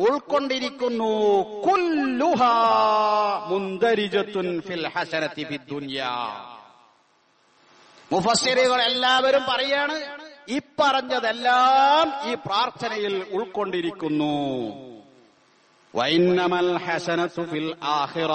ഉൾക്കൊണ്ടിരിക്കുന്നു. 0.06 1.12
കുല്ലുഹ 1.68 2.42
മുന്തരിജത്തുൻ 3.52 4.50
ഫിൽ 4.68 4.86
മുഫസ്സിറുകൾ 8.14 8.80
എല്ലാവരും 8.82 9.44
പറയാണ് 9.52 9.96
ഇപ്പറഞ്ഞതെല്ലാം 10.58 12.08
ഈ 12.30 12.34
പ്രാർത്ഥനയിൽ 12.46 13.16
ഉൾക്കൊണ്ടിരിക്കുന്നു. 13.38 14.34
വൈന്നമൽ 15.94 16.70
ഹസനത്തു 16.78 17.44
ഫിൽ 17.44 17.70
ആഹിറ 17.84 18.34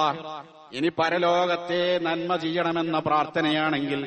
ഇനി 0.72 0.88
പരലോകത്തെ 0.88 1.82
നന്മ 1.98 2.36
ചെയ്യണമെന്ന 2.36 2.98
പ്രാർത്ഥനയാണെങ്കിൽ 2.98 4.00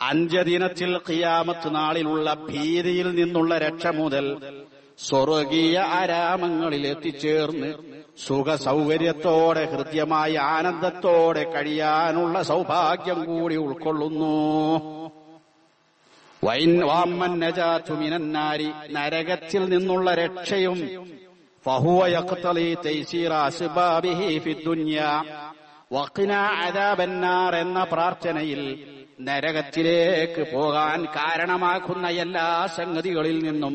അഞ്ചദിനത്തിൽ 0.00 0.92
ഖിയാമത്ത് 1.08 1.68
നാളിലുള്ള 1.74 2.34
ഭീതിയിൽ 2.48 3.08
നിന്നുള്ള 3.14 3.58
രക്ഷ 3.58 3.86
മുതൽ 3.86 4.26
സ്വർഗീയ 4.98 5.76
ആരാമങ്ങളിൽ 5.92 6.86
എത്തിച്ചേർന്ന് 6.86 7.70
സുഖ 8.18 8.54
സൗകര്യത്തോടെ 8.54 9.64
ഹൃദ്യമായ 9.64 10.38
ആനന്ദത്തോടെ 10.38 11.50
കഴിയാനുള്ള 11.50 12.42
സൗഭാഗ്യം 12.42 13.24
കൂടി 13.24 13.56
ഉൾക്കൊള്ളുന്നു. 13.56 14.34
വൈൻ 16.44 16.72
നരകത്തിൽ 18.96 19.64
നിന്നുള്ള 19.64 20.14
രക്ഷയും 20.14 20.78
എന്ന 27.54 27.84
പ്രാർത്ഥനയിൽ 27.84 28.62
നരകത്തിലേക്ക് 29.20 30.42
പോകാൻ 30.52 31.04
കാരണമാക്കുന്ന 31.04 32.08
എല്ലാ 32.08 32.66
സംഗതികളിൽ 32.76 33.38
നിന്നും 33.44 33.74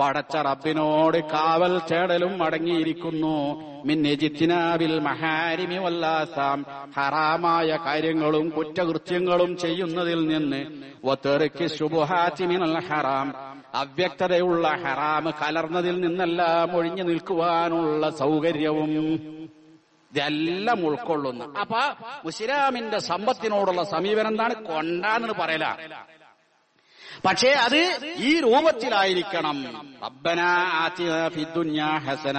പടച്ച 0.00 0.36
റബ്ബിനോട് 0.36 1.18
കാവൽ 1.32 1.78
ചേടലും 1.78 2.42
അടങ്ങിയിരിക്കുന്നു. 2.42 3.36
മിന്നിജിത്തിനാവിൽ 3.86 4.98
മഹാരിമി 4.98 5.78
വല്ലാസാം. 5.78 6.66
ഹറാമായ 6.96 7.78
കാര്യങ്ങളും 7.86 8.48
കുറ്റകൃത്യങ്ങളും 8.48 9.56
ചെയ്യുന്നതിൽ 9.56 10.28
നിന്ന് 10.28 10.66
ഒത്തെറുക്കി 11.04 11.66
ശുഭഹാത്തി 11.66 12.46
മിനൽ 12.46 12.86
ഹറാം. 12.86 13.56
അവ്യക്തതയുള്ള 13.74 14.68
ഹറാം 14.68 15.30
കലർന്നതിൽ 15.42 16.00
നിന്നെല്ലാം 16.00 16.76
ഒഴിഞ്ഞു 16.76 17.02
നിൽക്കുവാനുള്ള 17.02 18.10
സൗകര്യവും 18.10 18.90
ഇതെല്ലാം 20.12 20.86
ഉൾക്കൊള്ളുന്നു. 20.86 21.44
അപ്പൊ 21.58 21.80
മുസ്ലിമിന്റെ 22.24 22.98
സമ്പത്തിനോടുള്ള 22.98 23.82
സമീപനം 23.82 24.28
എന്താണ്? 24.28 24.54
കൊണ്ടാന്ന് 24.54 25.34
പറയല. 25.40 25.76
പക്ഷേ 27.25 27.49
അത് 27.63 27.79
ഈ 28.21 28.31
രൂപത്തിലായിരിക്കണം 28.45 29.57
റബ്ബനാ 30.03 30.49
ആതിനാ 30.79 31.19
ഫിദ്ദുനിയാ 31.35 31.89
ഹസന 32.05 32.37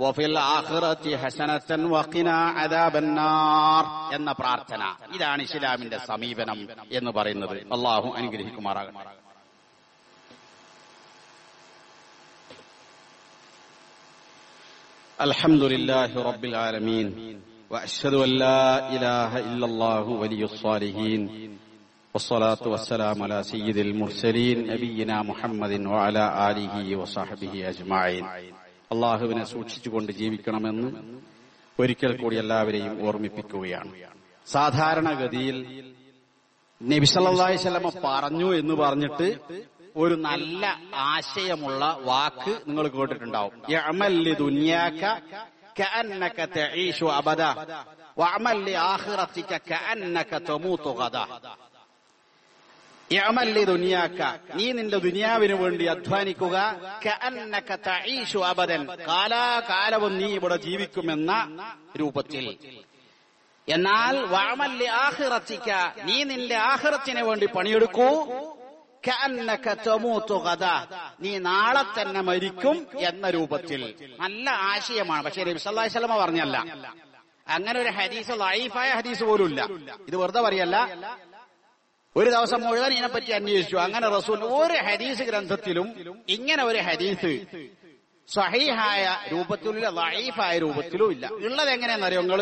വഫിൽ 0.00 0.36
ആഖിറതി 0.46 1.12
ഹസനത്തൻ 1.22 1.84
വഖിനാ 1.94 2.38
അദാബന്നാർ 2.62 3.84
എന്ന 4.16 4.32
പ്രാർത്ഥന 4.40 4.82
ഇതാണ് 5.16 5.46
ഇസ്ലാമിന്റെ 5.48 6.00
സമീപനം 6.10 6.60
എന്ന് 6.98 7.12
പറയുന്നത് 7.18 7.56
അള്ളാഹു 7.78 8.10
അനുഗ്രഹിക്കുമാറാകട്ടെ 8.20 9.04
الحمد 15.18 15.62
لله 15.64 16.22
رب 16.22 16.44
العالمين 16.44 17.06
واشهد 17.70 18.14
ان 18.16 18.30
لا 18.36 18.64
اله 18.88 19.38
الا 19.40 19.66
الله 19.66 20.04
ولي 20.12 20.44
الصالحين 20.44 21.20
والصلاه 22.14 22.62
والسلام 22.66 23.22
على 23.22 23.42
سيد 23.44 23.76
المرسلين 23.78 24.66
نبينا 24.66 25.22
محمد 25.22 25.72
وعلى 25.86 26.24
اله 26.48 26.74
وصحبه 26.96 27.52
اجمعين 27.68 28.24
അള്ളാഹുവിനെ 28.90 29.44
സൂക്ഷിച്ചുകൊണ്ട് 29.52 30.10
ജീവിക്കണമെന്ന് 30.18 30.88
ഒരിക്കൽ 31.78 32.12
കൂടി 32.20 32.36
എല്ലാവരെയും 32.42 32.92
ഓർമ്മിപ്പിക്കുകയാണ് 33.06 33.90
സാധാരണഗതിയിൽ 34.46 35.56
നബിസല്ലാഹി 36.80 37.56
സ്വലമ 37.62 37.88
പറഞ്ഞു 38.04 38.48
എന്ന് 38.60 38.74
പറഞ്ഞിട്ട് 38.82 39.28
ഒരു 39.96 40.16
നല്ല 40.26 40.62
ആശയമുള്ള 41.10 41.82
വാക്ക് 42.08 42.54
നിങ്ങൾ 42.68 42.86
കേട്ടിട്ടുണ്ടാവും 42.94 43.54
യഅമൽ 43.74 44.16
ലിദുനിയാക 44.26 45.02
കഅന്നക 45.76 46.38
തഈഷു 46.56 47.06
അബദ 47.18 47.42
നീ 54.55 54.71
നിന്റെ 54.71 54.97
ദുനിയാവിന് 54.97 55.53
വേണ്ടി 55.53 55.85
അധ്വാനിക്കുക. 55.85 56.57
അബദൻ. 58.45 58.87
കാലാകാലവും 59.07 60.17
നീ 60.17 60.25
ഇവിടെ 60.25 60.55
ജീവിക്കുമെന്ന 60.55 61.31
രൂപത്തിൽ. 61.97 62.57
എന്നാൽ 63.69 64.25
വാമല്ലി 64.25 64.85
ആഹിറത്തിക്ക 64.85 65.71
നീ 66.03 66.23
നിന്റെ 66.23 66.55
ആഹിറത്തിന് 66.55 67.21
വേണ്ടി 67.23 67.45
പണിയെടുക്കൂ. 67.45 68.09
നീ 71.19 71.37
നാളെ 71.37 72.01
തന്നെ 72.01 72.21
മരിക്കും 72.21 72.87
എന്ന 72.97 73.29
രൂപത്തിൽ. 73.29 73.95
നല്ല 74.19 74.49
ആശയമാണ്. 74.49 75.23
പക്ഷേ 75.23 75.43
നബി 75.43 75.57
സല്ലല്ലാഹു 75.57 75.87
അലൈഹി 75.87 75.97
വസല്ലമ 75.97 76.23
പറഞ്ഞല്ല. 76.23 76.57
അങ്ങനെ 77.47 77.79
ഒരു 77.79 77.89
ഹദീസ് 77.89 78.31
ലൈഫായ 78.31 78.89
ഹദീസ് 78.89 79.23
പോലും 79.23 79.45
ഇല്ല 79.45 79.67
ഇത് 80.07 80.15
വെറുതെ 80.15 80.41
പറയല്ല. 80.41 80.77
ഒരു 82.15 82.29
ദിവസം 82.29 82.61
മുഴുവൻ 82.61 82.91
ഇതിനെപ്പറ്റി 82.91 83.31
അന്വേഷിച്ചു. 83.31 83.75
അങ്ങനെ 83.75 84.07
റസൂൽ 84.09 84.43
ഒരു 84.43 84.77
ഹദീസ് 84.87 85.23
ഗ്രന്ഥത്തിലും 85.23 85.87
ഇങ്ങനെ 86.29 86.63
ഒരു 86.63 86.77
ഹദീസ് 86.77 87.31
സഹീഹായ 88.27 89.03
രൂപത്തിലും 89.31 89.79
ലൈഫായ 89.79 90.57
രൂപത്തിലും 90.59 91.11
ഇല്ല. 91.11 91.27
ഉള്ളത് 91.27 91.69
എങ്ങനെയാണെന്നറിയോ 91.69 92.21
നിങ്ങൾ? 92.21 92.41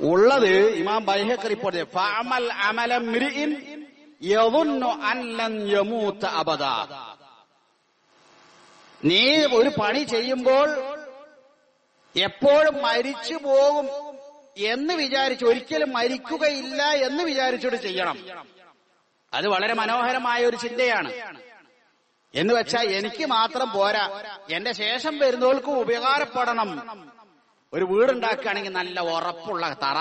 ഉള്ളത് 0.00 0.54
ഇമാം 0.68 1.04
ബൈഹക്ക് 1.06 1.50
റിപ്പോർട്ട്. 1.50 1.82
ഫഅമൽ 1.94 2.46
മിരിഇൻ 2.98 3.50
അൻ 5.10 5.18
ലൻ 5.36 5.54
അബദ. 6.24 6.64
നീ 9.04 9.22
ഒരു 9.54 9.70
പണി 9.80 10.02
ചെയ്യുമ്പോൾ 10.02 10.68
എപ്പോഴും 12.16 12.82
മരിച്ചു 12.82 13.34
പോകും 13.34 13.86
എന്ന് 14.56 14.94
വിചാരിച്ച് 14.94 15.44
ഒരിക്കലും 15.44 15.92
മരിക്കുകയില്ല 15.92 16.82
എന്ന് 16.82 17.24
വിചാരിച്ചോട് 17.24 17.76
ചെയ്യണം. 17.76 18.18
അത് 19.34 19.48
വളരെ 19.48 19.74
മനോഹരമായ 19.74 20.46
ഒരു 20.46 20.56
ചിന്തയാണ്. 20.56 21.12
എന്ന് 22.34 22.54
വെച്ചാൽ 22.54 22.86
എനിക്ക് 22.90 23.26
മാത്രം 23.26 23.72
പോരാ. 23.72 24.22
എന്റെ 24.50 24.72
ശേഷം 24.72 25.18
വരുന്നവർക്കും 25.18 25.80
ഉപകാരപ്പെടണം. 25.80 26.70
ഒരു 27.72 27.84
വീടുണ്ടാക്കുകയാണെങ്കിൽ 27.84 28.72
നല്ല 28.72 29.00
ഉറപ്പുള്ള 29.00 29.68
തറ 29.68 29.98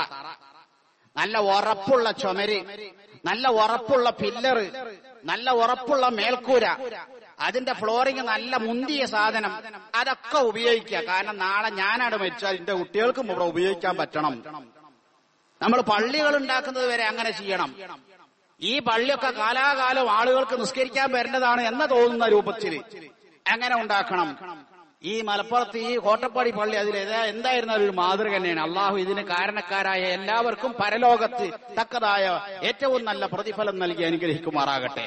നല്ല 1.15 1.37
ഉറപ്പുള്ള 1.37 2.11
ചുമര് 2.11 2.89
നല്ല 3.25 3.47
ഉറപ്പുള്ള 3.47 4.09
പില്ലറ് 4.09 4.71
നല്ല 5.23 5.51
ഉറപ്പുള്ള 5.51 6.07
മേൽക്കൂര 6.09 6.65
അതിന്റെ 7.39 7.73
ഫ്ലോറിങ് 7.73 8.19
നല്ല 8.19 8.57
മുന്തിയ 8.57 9.05
സാധനം. 9.05 9.53
അതൊക്കെ 9.95 10.37
ഉപയോഗിക്കുക. 10.37 10.99
കാരണം 11.07 11.37
നാളെ 11.37 11.69
ഞാനാണ് 11.69 12.15
മരിച്ചാൽ 12.17 12.55
എന്റെ 12.55 12.73
കുട്ടികൾക്കും 12.73 13.25
ഇവിടെ 13.31 13.43
ഉപയോഗിക്കാൻ 13.43 13.97
പറ്റണം. 13.97 14.43
നമ്മൾ 15.61 15.81
പള്ളികൾ 15.81 16.35
ഉണ്ടാക്കുന്നത് 16.37 16.87
വരെ 16.87 17.03
അങ്ങനെ 17.03 17.31
ചെയ്യണം. 17.31 17.71
ഈ 18.61 18.79
പള്ളിയൊക്കെ 18.79 19.29
കാലാകാലം 19.29 20.11
ആളുകൾക്ക് 20.11 20.59
നിസ്കരിക്കാൻ 20.61 21.11
വരേണ്ടതാണ് 21.11 21.61
എന്ന് 21.61 21.89
തോന്നുന്ന 21.89 22.27
രൂപത്തിൽ 22.27 22.83
അങ്ങനെ 23.47 23.75
ഉണ്ടാക്കണം. 23.81 24.29
ഈ 25.03 25.21
മലപ്പുറത്ത് 25.21 25.77
ഈ 25.77 25.95
കോട്ടപ്പാടി 25.95 26.51
പള്ളി 26.51 26.75
അതിൽ 26.75 26.97
എന്തായിരുന്നാലും 27.33 27.85
ഒരു 27.85 27.91
മാതൃക 27.91 28.35
തന്നെയാണ്. 28.35 28.59
അള്ളാഹു 28.59 28.97
ഇതിന് 28.97 29.21
കാരണക്കാരായ 29.21 30.01
എല്ലാവർക്കും 30.01 30.75
പരലോകത്ത് 30.81 31.51
തക്കതായ 31.79 32.41
ഏറ്റവും 32.63 33.05
നല്ല 33.05 33.25
പ്രതിഫലം 33.25 33.79
നൽകി 33.79 34.03
അനുഗ്രഹിക്കുമാറാകട്ടെ. 34.03 35.05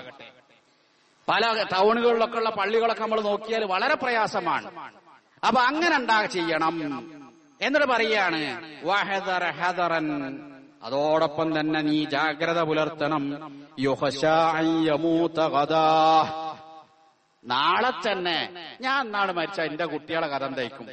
പല 1.28 1.42
ടൗണുകളിലൊക്കെ 1.72 2.38
ഉള്ള 2.38 2.50
പള്ളികളൊക്കെ 2.50 3.02
നമ്മൾ 3.02 3.20
നോക്കിയാൽ 3.20 3.64
വളരെ 3.64 3.94
പ്രയാസമാണ്. 3.94 4.68
അപ്പൊ 5.46 5.60
അങ്ങനെ 5.60 5.96
ഉണ്ടാ 5.96 6.16
ചെയ്യണം? 6.26 6.76
എന്നിട്ട് 7.60 7.86
പറയാണ് 7.86 8.40
അതോടൊപ്പം 10.82 11.48
തന്നെ 11.60 11.80
നീ 11.80 12.04
ജാഗ്രത 12.04 12.60
പുലർത്തണം. 12.60 13.24
നാളെ 17.44 17.90
തന്നെ 18.06 18.38
ഞാൻ 18.80 19.00
എന്നാണ് 19.06 19.32
മരിച്ച 19.32 19.60
എന്റെ 19.60 19.84
കുട്ടികളെ 19.84 20.28
കഥ 20.28 20.44
എന്തായിരിക്കും 20.44 20.86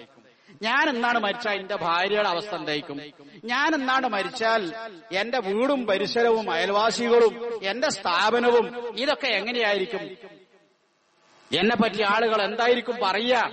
ഞാൻ 0.61 0.89
എന്നാണ് 0.89 1.19
മരിച്ചാൽ 1.19 1.55
എന്റെ 1.55 1.75
ഭാര്യയുടെ 1.75 2.29
അവസ്ഥ 2.29 2.55
എന്തായിരിക്കും? 2.55 3.01
ഞാൻ 3.45 3.75
എന്നാണ് 3.75 4.07
മരിച്ചാൽ 4.07 4.73
എന്റെ 5.11 5.39
വീടും 5.39 5.87
പരിസരവും 5.87 6.51
അയൽവാസികളും 6.51 7.59
എന്റെ 7.63 7.89
സ്ഥാപനവും 7.89 8.95
ഇതൊക്കെ 8.97 9.27
എങ്ങനെയായിരിക്കും? 9.27 10.03
എന്നെ 11.51 11.75
പറ്റി 11.75 12.01
ആളുകൾ 12.01 12.41
എന്തായിരിക്കും 12.41 12.97
പറയുക? 13.03 13.51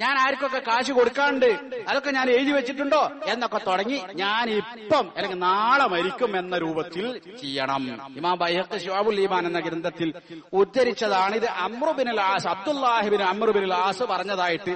ഞാൻ 0.00 0.18
ആർക്കൊക്കെ 0.18 0.58
കാശ് 0.58 0.92
കൊടുക്കാണ്ട് 0.92 1.46
അതൊക്കെ 1.88 2.10
ഞാൻ 2.10 2.30
എഴുതി 2.30 2.50
വെച്ചിട്ടുണ്ടോ? 2.50 3.10
എന്നൊക്കെ 3.26 3.60
തുടങ്ങി 3.66 4.02
ഞാൻ 4.14 4.50
ഇപ്പം 4.50 5.12
അല്ലെങ്കിൽ 5.16 5.38
നാളെ 5.38 5.86
മരിക്കും 5.86 6.38
എന്ന 6.38 6.58
രൂപത്തിൽ 6.58 7.20
ചെയ്യണം. 7.40 8.14
ഇമാം 8.16 8.38
ബൈഹത്ത് 8.38 8.78
ഷിവാബുൽ 8.78 9.20
ഈമാൻ 9.20 9.46
എന്ന 9.46 9.60
ഗ്രന്ഥത്തിൽ 9.60 10.14
ഉദ്ധരിച്ചതാണ് 10.52 11.34
ഇത് 11.36 11.46
അമ്രുബിൻ 11.46 12.20
ആസ് 12.20 12.46
അബ്ദുല്ലാഹിബിൻ 12.46 13.22
അമ്രുബിൻ 13.22 13.74
ആസ് 13.74 14.02
പറഞ്ഞതായിട്ട് 14.02 14.74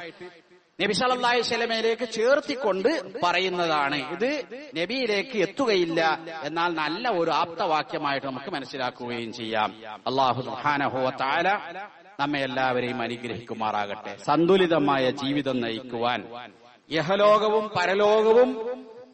നബി 0.81 0.93
സല്ലല്ലാഹു 0.93 1.35
അലൈഹി 1.35 1.47
വസല്ലമയിലേക്ക് 1.47 2.07
ചേർത്തിക്കൊണ്ട് 2.13 2.89
പറയുന്നതാണ്. 3.25 3.99
ഇത് 4.15 4.31
നബിയിലേക്ക് 4.79 5.37
എത്തുകയില്ല 5.47 6.01
എന്നാൽ 6.45 6.71
നല്ല 6.75 7.09
ഒരു 7.09 7.31
ആപ്തവാക്യമായിട്ട് 7.31 8.27
നമുക്ക് 8.27 8.51
മനസ്സിലാക്കുകയും 8.51 9.33
ചെയ്യാം. 9.33 9.71
അള്ളാഹു 10.07 10.41
നമ്മെ 12.21 12.41
എല്ലാവരെയും 12.41 13.03
അനുഗ്രഹിക്കുമാറാകട്ടെ. 13.03 14.17
സന്തുലിതമായ 14.25 15.05
ജീവിതം 15.11 15.61
നയിക്കുവാൻ. 15.61 16.21
യഹലോകവും 16.91 17.71
പരലോകവും 17.77 18.51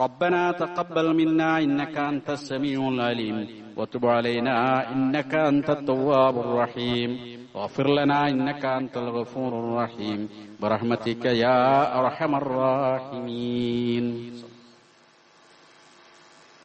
ربنا 0.00 0.52
تقبل 0.52 1.14
منا 1.16 1.58
إنك 1.58 1.98
أنت 1.98 2.30
السميع 2.30 2.88
العليم. 2.88 3.46
وتب 3.76 4.06
علينا 4.06 4.92
إنك 4.92 5.34
أنت 5.34 5.70
التواب 5.70 6.38
الرحيم. 6.38 7.18
واغفر 7.54 7.88
لنا 7.88 8.28
إنك 8.28 8.64
أنت 8.64 8.96
الغفور 8.96 9.48
الرحيم. 9.48 10.28
برحمتك 10.60 11.24
يا 11.24 11.98
أرحم 12.00 12.34
الراحمين. 12.34 14.04